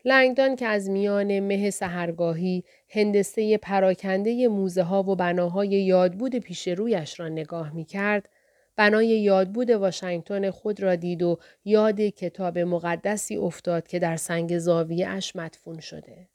لنگدان 0.06 0.56
که 0.56 0.66
از 0.66 0.90
میان 0.90 1.40
مه 1.40 1.70
سهرگاهی 1.70 2.64
هندسه 2.90 3.58
پراکنده 3.58 4.48
موزه 4.48 4.84
ها 4.84 5.04
و 5.04 5.16
بناهای 5.16 5.70
یادبود 5.70 6.36
پیش 6.36 6.68
رویش 6.68 7.20
را 7.20 7.30
نگاه 7.30 7.74
می 7.74 7.86
کرد، 7.86 8.30
بنای 8.76 9.08
یادبود 9.08 9.70
واشنگتن 9.70 10.52
خود 10.52 10.82
را 10.82 10.96
دید 10.96 11.24
و 11.24 11.40
یاد 11.66 12.02
کتاب 12.02 12.60
مقدسی 12.60 13.36
افتاد 13.36 13.88
که 13.88 14.00
در 14.00 14.16
سنگ 14.16 14.58
زاویه 14.58 15.08
اش 15.08 15.36
مدفون 15.36 15.80
شده. 15.80 16.30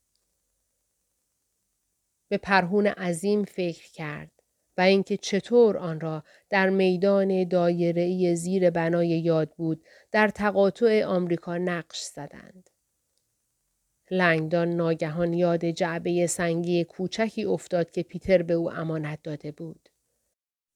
به 2.29 2.39
پرهون 2.39 2.87
عظیم 2.87 3.45
فکر 3.45 3.93
کرد 3.93 4.31
و 4.77 4.81
اینکه 4.81 5.17
چطور 5.17 5.79
آن 5.79 6.01
را 6.01 6.25
در 6.51 6.71
میدان 6.71 7.45
دایره‌ای 7.45 8.37
زیر 8.37 8.71
بنای 8.71 9.09
یاد 9.09 9.51
بود 9.51 9.85
در 10.13 10.29
تقاطع 10.29 11.05
آمریکا 11.05 11.59
نقش 11.59 12.01
زدند. 12.01 12.71
لنگدان 14.11 14.69
ناگهان 14.69 15.33
یاد 15.33 15.65
جعبه 15.65 16.27
سنگی 16.27 16.85
کوچکی 16.85 17.45
افتاد 17.45 17.91
که 17.91 18.03
پیتر 18.03 18.43
به 18.43 18.55
او 18.55 18.73
امانت 18.73 19.19
داده 19.23 19.53
بود. 19.53 19.89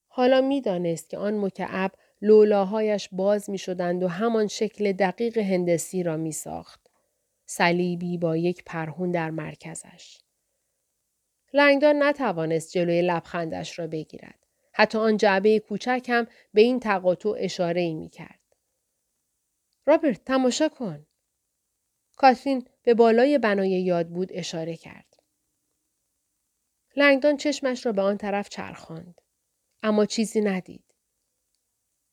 حالا 0.09 0.41
می‌دانست 0.41 1.11
که 1.11 1.19
آن 1.19 1.39
مکعب 1.39 1.93
لولاهایش 2.23 3.09
باز 3.13 3.51
می 3.51 3.59
شدند 3.59 4.03
و 4.03 4.09
همان 4.09 4.47
شکل 4.47 4.93
دقیق 4.93 5.39
هندسی 5.39 6.03
را 6.03 6.17
می 6.17 6.33
ساخت. 6.33 6.81
صلیبی 7.47 8.19
با 8.19 8.37
یک 8.37 8.63
پرهون 8.67 9.11
در 9.11 9.31
مرکزش. 9.31 10.19
لنگدان 11.53 12.03
نتوانست 12.03 12.73
جلوی 12.73 13.03
لبخندش 13.03 13.79
را 13.79 13.87
بگیرد. 13.87 14.39
حتی 14.73 14.99
آن 14.99 15.17
جعبه 15.17 15.59
کوچک 15.59 16.07
هم 16.09 16.27
به 16.55 16.61
این 16.61 16.81
تقاطع 16.81 17.35
اشاره 17.37 17.81
ای 17.81 17.95
می 17.95 18.09
کرد. 18.09 18.41
رابرت 19.87 20.25
تماشا 20.25 20.69
کن. 20.69 21.07
کاترین 22.17 22.69
به 22.83 22.95
بالای 22.95 23.39
بنای 23.39 23.71
یاد 23.71 24.09
بود 24.09 24.29
اشاره 24.31 24.77
کرد. 24.77 25.17
لنگدان 26.97 27.37
چشمش 27.37 27.87
را 27.87 27.93
به 27.93 28.03
آن 28.03 28.17
طرف 28.17 28.49
چرخاند. 28.49 29.21
اما 29.83 30.07
چیزی 30.07 30.41
ندید. 30.41 30.85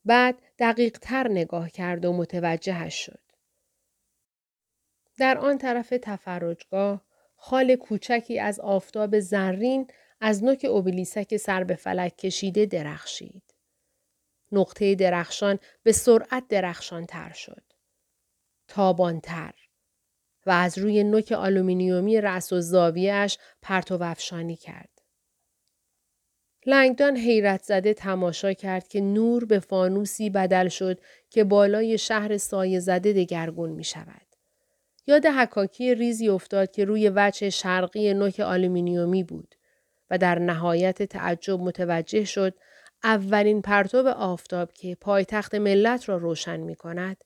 بعد 0.05 0.41
دقیق 0.59 0.97
تر 0.97 1.27
نگاه 1.27 1.69
کرد 1.69 2.05
و 2.05 2.13
متوجهش 2.13 3.05
شد. 3.05 3.21
در 5.17 5.37
آن 5.37 5.57
طرف 5.57 5.89
تفرجگاه 5.89 7.05
خال 7.35 7.75
کوچکی 7.75 8.39
از 8.39 8.59
آفتاب 8.59 9.19
زرین 9.19 9.87
از 10.21 10.43
نوک 10.43 10.65
اوبلیسک 10.69 11.37
سر 11.37 11.63
به 11.63 11.75
فلک 11.75 12.17
کشیده 12.17 12.65
درخشید. 12.65 13.43
نقطه 14.51 14.95
درخشان 14.95 15.59
به 15.83 15.91
سرعت 15.91 16.47
درخشان 16.47 17.05
تر 17.05 17.31
شد. 17.31 17.63
تابانتر 18.67 19.53
و 20.45 20.51
از 20.51 20.77
روی 20.77 21.03
نوک 21.03 21.31
آلومینیومی 21.31 22.21
رأس 22.21 22.53
و 22.53 22.61
زاویهش 22.61 23.37
پرتو 23.61 24.03
افشانی 24.03 24.55
کرد. 24.55 24.89
لنگدان 26.65 27.17
حیرت 27.17 27.63
زده 27.63 27.93
تماشا 27.93 28.53
کرد 28.53 28.87
که 28.87 29.01
نور 29.01 29.45
به 29.45 29.59
فانوسی 29.59 30.29
بدل 30.29 30.67
شد 30.67 30.99
که 31.29 31.43
بالای 31.43 31.97
شهر 31.97 32.37
سایه 32.37 32.79
زده 32.79 33.13
دگرگون 33.13 33.69
می 33.69 33.83
شود. 33.83 34.21
یاد 35.07 35.25
حکاکی 35.25 35.95
ریزی 35.95 36.29
افتاد 36.29 36.71
که 36.71 36.85
روی 36.85 37.11
وجه 37.15 37.49
شرقی 37.49 38.13
نوک 38.13 38.39
آلومینیومی 38.39 39.23
بود 39.23 39.55
و 40.09 40.17
در 40.17 40.39
نهایت 40.39 41.03
تعجب 41.03 41.59
متوجه 41.59 42.25
شد 42.25 42.53
اولین 43.03 43.61
پرتو 43.61 44.07
آفتاب 44.07 44.73
که 44.73 44.97
پایتخت 45.01 45.55
ملت 45.55 46.09
را 46.09 46.17
روشن 46.17 46.59
می 46.59 46.75
کند 46.75 47.23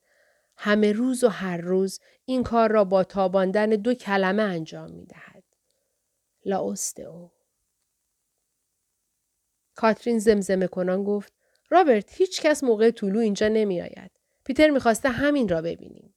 همه 0.57 0.91
روز 0.91 1.23
و 1.23 1.27
هر 1.27 1.57
روز 1.57 1.99
این 2.25 2.43
کار 2.43 2.71
را 2.71 2.83
با 2.83 3.03
تاباندن 3.03 3.69
دو 3.69 3.93
کلمه 3.93 4.43
انجام 4.43 4.91
می 4.91 5.05
دهد. 5.05 5.43
او. 7.07 7.31
کاترین 9.75 10.19
زمزمه 10.19 10.67
کنان 10.67 11.03
گفت 11.03 11.33
رابرت 11.69 12.13
هیچ 12.13 12.41
کس 12.41 12.63
موقع 12.63 12.91
طولو 12.91 13.19
اینجا 13.19 13.47
نمی 13.47 13.81
آید. 13.81 14.11
پیتر 14.43 14.69
می‌خواسته 14.69 15.09
همین 15.09 15.49
را 15.49 15.61
ببینیم. 15.61 16.15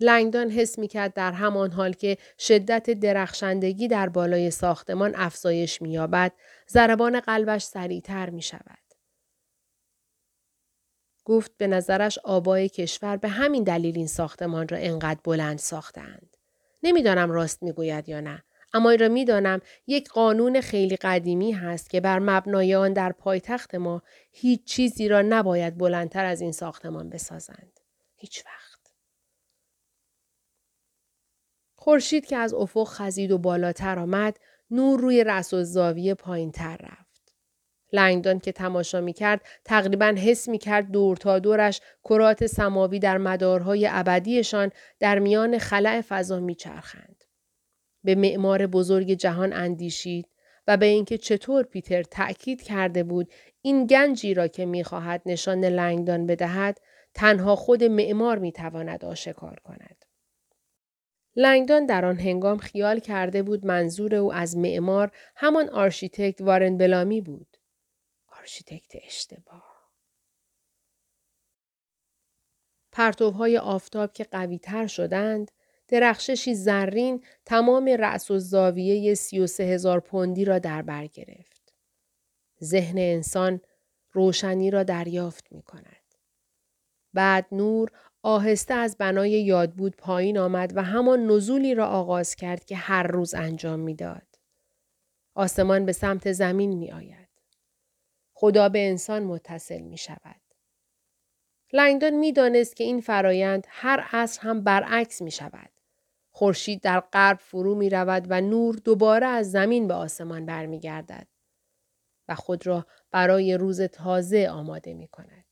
لنگدان 0.00 0.50
حس 0.50 0.78
می 0.78 0.88
کرد 0.88 1.14
در 1.14 1.32
همان 1.32 1.72
حال 1.72 1.92
که 1.92 2.18
شدت 2.38 2.90
درخشندگی 2.90 3.88
در 3.88 4.08
بالای 4.08 4.50
ساختمان 4.50 5.12
افزایش 5.16 5.82
می 5.82 5.92
یابد، 5.92 6.32
ضربان 6.68 7.20
قلبش 7.20 7.62
سریعتر 7.62 8.30
می 8.30 8.42
شود. 8.42 8.89
گفت 11.30 11.52
به 11.56 11.66
نظرش 11.66 12.18
آبای 12.18 12.68
کشور 12.68 13.16
به 13.16 13.28
همین 13.28 13.64
دلیل 13.64 13.96
این 13.96 14.06
ساختمان 14.06 14.68
را 14.68 14.78
انقدر 14.78 15.20
بلند 15.24 15.58
ساختند. 15.58 16.36
نمی‌دانم 16.82 17.30
راست 17.30 17.62
می‌گوید 17.62 18.08
یا 18.08 18.20
نه 18.20 18.44
اما 18.72 18.90
این 18.90 18.98
را 18.98 19.08
می‌دانم 19.08 19.60
یک 19.86 20.08
قانون 20.08 20.60
خیلی 20.60 20.96
قدیمی 20.96 21.52
هست 21.52 21.90
که 21.90 22.00
بر 22.00 22.18
مبنای 22.18 22.74
آن 22.74 22.92
در 22.92 23.12
پایتخت 23.12 23.74
ما 23.74 24.02
هیچ 24.32 24.64
چیزی 24.64 25.08
را 25.08 25.22
نباید 25.22 25.78
بلندتر 25.78 26.24
از 26.24 26.40
این 26.40 26.52
ساختمان 26.52 27.10
بسازند. 27.10 27.80
هیچ 28.16 28.44
وقت. 28.46 28.94
خورشید 31.74 32.26
که 32.26 32.36
از 32.36 32.54
افق 32.54 32.88
خزید 32.88 33.30
و 33.30 33.38
بالاتر 33.38 33.98
آمد 33.98 34.36
نور 34.70 35.00
روی 35.00 35.24
رأس 35.24 35.54
و 35.54 35.64
زاویه 35.64 36.14
پایین 36.14 36.52
تر 36.52 36.76
رفت. 36.76 37.09
لنگدان 37.92 38.38
که 38.38 38.52
تماشا 38.52 39.00
می 39.00 39.12
کرد 39.12 39.40
تقریبا 39.64 40.06
حس 40.06 40.48
می 40.48 40.58
کرد 40.58 40.90
دور 40.90 41.16
تا 41.16 41.38
دورش 41.38 41.80
کرات 42.04 42.46
سماوی 42.46 42.98
در 42.98 43.18
مدارهای 43.18 43.88
ابدیشان 43.90 44.70
در 44.98 45.18
میان 45.18 45.58
خلع 45.58 46.00
فضا 46.00 46.40
می 46.40 46.54
چرخند. 46.54 47.24
به 48.04 48.14
معمار 48.14 48.66
بزرگ 48.66 49.12
جهان 49.12 49.52
اندیشید 49.52 50.26
و 50.66 50.76
به 50.76 50.86
اینکه 50.86 51.18
چطور 51.18 51.62
پیتر 51.64 52.02
تأکید 52.02 52.62
کرده 52.62 53.02
بود 53.02 53.32
این 53.62 53.86
گنجی 53.86 54.34
را 54.34 54.48
که 54.48 54.66
می‌خواهد 54.66 55.22
نشان 55.26 55.64
لنگدان 55.64 56.26
بدهد 56.26 56.80
تنها 57.14 57.56
خود 57.56 57.84
معمار 57.84 58.38
می‌تواند 58.38 59.04
آشکار 59.04 59.60
کند. 59.64 60.04
لنگدان 61.36 61.86
در 61.86 62.04
آن 62.04 62.18
هنگام 62.18 62.58
خیال 62.58 62.98
کرده 62.98 63.42
بود 63.42 63.66
منظور 63.66 64.14
او 64.14 64.32
از 64.32 64.56
معمار 64.56 65.10
همان 65.36 65.68
آرشیتکت 65.68 66.40
وارن 66.40 66.76
بلامی 66.76 67.20
بود. 67.20 67.49
آرشیتکت 68.40 68.92
اشتباه. 68.94 69.90
پرتوهای 72.92 73.58
آفتاب 73.58 74.12
که 74.12 74.24
قوی 74.24 74.58
تر 74.58 74.86
شدند 74.86 75.50
درخششی 75.88 76.54
زرین 76.54 77.24
تمام 77.44 77.88
رأس 77.88 78.30
و 78.30 78.38
زاویه 78.38 79.14
سی 79.14 79.40
و 79.40 79.46
سه 79.46 79.64
هزار 79.64 80.00
پوندی 80.00 80.44
را 80.44 80.58
در 80.58 80.82
بر 80.82 81.06
گرفت. 81.06 81.74
ذهن 82.64 82.98
انسان 82.98 83.60
روشنی 84.12 84.70
را 84.70 84.82
دریافت 84.82 85.52
می 85.52 85.62
کند. 85.62 86.14
بعد 87.14 87.46
نور 87.52 87.90
آهسته 88.22 88.74
از 88.74 88.96
بنای 88.96 89.30
یادبود 89.30 89.96
پایین 89.96 90.38
آمد 90.38 90.76
و 90.76 90.82
همان 90.82 91.26
نزولی 91.26 91.74
را 91.74 91.86
آغاز 91.86 92.34
کرد 92.34 92.64
که 92.64 92.76
هر 92.76 93.02
روز 93.02 93.34
انجام 93.34 93.80
می‌داد. 93.80 94.38
آسمان 95.34 95.86
به 95.86 95.92
سمت 95.92 96.32
زمین 96.32 96.74
می 96.74 96.92
آید. 96.92 97.19
خدا 98.40 98.68
به 98.68 98.88
انسان 98.88 99.22
متصل 99.24 99.80
می 99.80 99.98
شود. 99.98 100.40
لنگدان 101.72 102.14
می 102.14 102.32
دانست 102.32 102.76
که 102.76 102.84
این 102.84 103.00
فرایند 103.00 103.66
هر 103.68 104.06
عصر 104.12 104.42
هم 104.42 104.64
برعکس 104.64 105.22
می 105.22 105.30
شود. 105.30 105.70
خورشید 106.30 106.80
در 106.80 107.00
غرب 107.00 107.38
فرو 107.38 107.74
می 107.74 107.90
رود 107.90 108.26
و 108.28 108.40
نور 108.40 108.74
دوباره 108.76 109.26
از 109.26 109.50
زمین 109.50 109.88
به 109.88 109.94
آسمان 109.94 110.46
برمیگردد 110.46 111.26
و 112.28 112.34
خود 112.34 112.66
را 112.66 112.86
برای 113.10 113.56
روز 113.56 113.80
تازه 113.80 114.48
آماده 114.48 114.94
می 114.94 115.08
کند. 115.08 115.44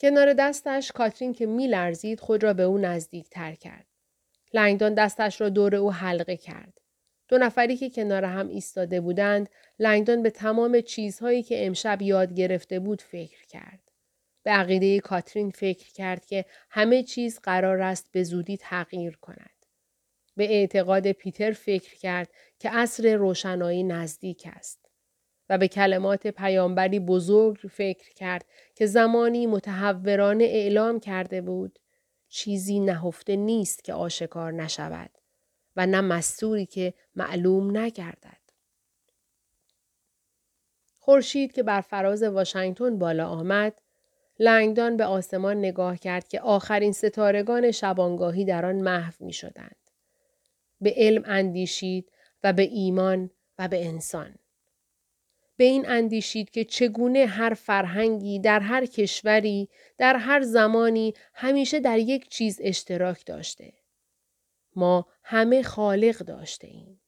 کنار 0.00 0.32
دستش 0.32 0.92
کاترین 0.92 1.32
که 1.32 1.46
می 1.46 1.66
لرزید 1.66 2.20
خود 2.20 2.42
را 2.42 2.52
به 2.52 2.62
او 2.62 2.78
نزدیک 2.78 3.30
تر 3.30 3.54
کرد. 3.54 3.86
لنگدان 4.54 4.94
دستش 4.94 5.40
را 5.40 5.48
دور 5.48 5.76
او 5.76 5.92
حلقه 5.92 6.36
کرد. 6.36 6.80
دو 7.28 7.38
نفری 7.38 7.76
که 7.76 7.90
کنار 7.90 8.24
هم 8.24 8.48
ایستاده 8.48 9.00
بودند 9.00 9.48
لنگدان 9.78 10.22
به 10.22 10.30
تمام 10.30 10.80
چیزهایی 10.80 11.42
که 11.42 11.66
امشب 11.66 12.02
یاد 12.02 12.34
گرفته 12.34 12.80
بود 12.80 13.02
فکر 13.02 13.46
کرد. 13.46 13.80
به 14.42 14.50
عقیده 14.50 15.00
کاترین 15.00 15.50
فکر 15.50 15.92
کرد 15.92 16.26
که 16.26 16.44
همه 16.70 17.02
چیز 17.02 17.40
قرار 17.42 17.82
است 17.82 18.08
به 18.12 18.22
زودی 18.22 18.56
تغییر 18.56 19.16
کند. 19.16 19.50
به 20.36 20.44
اعتقاد 20.44 21.12
پیتر 21.12 21.52
فکر 21.52 21.94
کرد 21.94 22.30
که 22.58 22.70
عصر 22.70 23.16
روشنایی 23.16 23.82
نزدیک 23.82 24.48
است. 24.52 24.84
و 25.48 25.58
به 25.58 25.68
کلمات 25.68 26.26
پیامبری 26.26 27.00
بزرگ 27.00 27.56
فکر 27.70 28.14
کرد 28.14 28.44
که 28.74 28.86
زمانی 28.86 29.46
متحورانه 29.46 30.44
اعلام 30.44 31.00
کرده 31.00 31.40
بود 31.40 31.78
چیزی 32.28 32.80
نهفته 32.80 33.36
نیست 33.36 33.84
که 33.84 33.94
آشکار 33.94 34.52
نشود 34.52 35.10
و 35.76 35.86
نه 35.86 36.00
مستوری 36.00 36.66
که 36.66 36.94
معلوم 37.16 37.76
نگردد. 37.76 38.44
خورشید 40.98 41.52
که 41.52 41.62
بر 41.62 41.80
فراز 41.80 42.22
واشنگتن 42.22 42.98
بالا 42.98 43.28
آمد، 43.28 43.80
لنگدان 44.38 44.96
به 44.96 45.04
آسمان 45.04 45.56
نگاه 45.56 45.98
کرد 45.98 46.28
که 46.28 46.40
آخرین 46.40 46.92
ستارگان 46.92 47.70
شبانگاهی 47.70 48.44
در 48.44 48.66
آن 48.66 48.76
محو 48.76 49.12
می 49.20 49.32
شدند. 49.32 49.76
به 50.80 50.94
علم 50.96 51.22
اندیشید 51.26 52.12
و 52.44 52.52
به 52.52 52.62
ایمان 52.62 53.30
و 53.58 53.68
به 53.68 53.86
انسان. 53.86 54.34
به 55.56 55.64
این 55.64 55.88
اندیشید 55.88 56.50
که 56.50 56.64
چگونه 56.64 57.26
هر 57.26 57.54
فرهنگی 57.54 58.38
در 58.38 58.60
هر 58.60 58.86
کشوری 58.86 59.68
در 59.98 60.16
هر 60.16 60.42
زمانی 60.42 61.14
همیشه 61.34 61.80
در 61.80 61.98
یک 61.98 62.28
چیز 62.28 62.60
اشتراک 62.62 63.26
داشته. 63.26 63.72
ما 64.76 65.06
همه 65.22 65.62
خالق 65.62 66.18
داشته 66.18 66.66
ایم. 66.66 67.00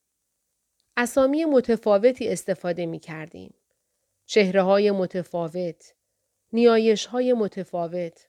اسامی 0.96 1.44
متفاوتی 1.44 2.28
استفاده 2.28 2.86
می 2.86 2.98
کردیم. 2.98 3.54
چهره 4.26 4.62
های 4.62 4.90
متفاوت، 4.90 5.94
نیایش 6.52 7.06
های 7.06 7.32
متفاوت. 7.32 8.28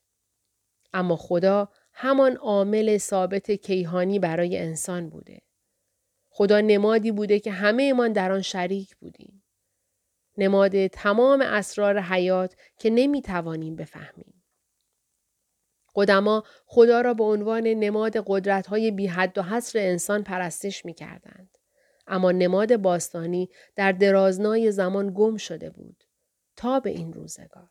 اما 0.92 1.16
خدا 1.16 1.68
همان 1.92 2.36
عامل 2.36 2.98
ثابت 2.98 3.50
کیهانی 3.50 4.18
برای 4.18 4.58
انسان 4.58 5.08
بوده. 5.08 5.42
خدا 6.30 6.60
نمادی 6.60 7.12
بوده 7.12 7.40
که 7.40 7.50
همه 7.50 7.82
ایمان 7.82 8.12
در 8.12 8.32
آن 8.32 8.42
شریک 8.42 8.96
بودیم. 8.96 9.44
نماد 10.38 10.86
تمام 10.86 11.40
اسرار 11.40 12.00
حیات 12.00 12.56
که 12.78 12.90
نمی 12.90 13.22
توانیم 13.22 13.76
بفهمیم. 13.76 14.37
قدما 15.98 16.44
خدا 16.66 17.00
را 17.00 17.14
به 17.14 17.24
عنوان 17.24 17.66
نماد 17.66 18.16
قدرت 18.26 18.66
های 18.66 18.90
بی 18.90 19.06
حد 19.06 19.38
و 19.38 19.42
حصر 19.42 19.78
انسان 19.78 20.22
پرستش 20.22 20.84
می 20.84 20.94
کردند. 20.94 21.58
اما 22.06 22.32
نماد 22.32 22.76
باستانی 22.76 23.48
در 23.76 23.92
درازنای 23.92 24.72
زمان 24.72 25.12
گم 25.14 25.36
شده 25.36 25.70
بود. 25.70 26.04
تا 26.56 26.80
به 26.80 26.90
این 26.90 27.12
روزگار. 27.12 27.68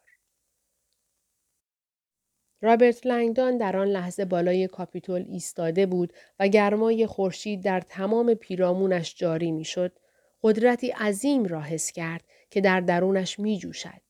رابرت 2.61 3.05
لنگدان 3.07 3.57
در 3.57 3.77
آن 3.77 3.87
لحظه 3.87 4.25
بالای 4.25 4.67
کاپیتول 4.67 5.25
ایستاده 5.27 5.85
بود 5.85 6.13
و 6.39 6.47
گرمای 6.47 7.07
خورشید 7.07 7.63
در 7.63 7.81
تمام 7.81 8.33
پیرامونش 8.33 9.15
جاری 9.15 9.51
می‌شد 9.51 9.99
قدرتی 10.43 10.89
عظیم 10.89 11.45
را 11.45 11.61
حس 11.61 11.91
کرد 11.91 12.23
که 12.49 12.61
در 12.61 12.81
درونش 12.81 13.39
می 13.39 13.57
جوشد. 13.57 14.06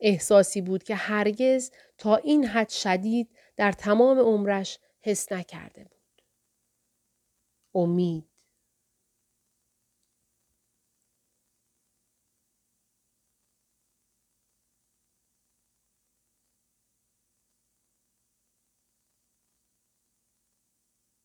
احساسی 0.00 0.60
بود 0.60 0.82
که 0.82 0.94
هرگز 0.94 1.70
تا 1.98 2.16
این 2.16 2.44
حد 2.44 2.68
شدید 2.68 3.30
در 3.56 3.72
تمام 3.72 4.18
عمرش 4.18 4.78
حس 5.00 5.32
نکرده 5.32 5.84
بود. 5.84 6.22
امید 7.74 8.29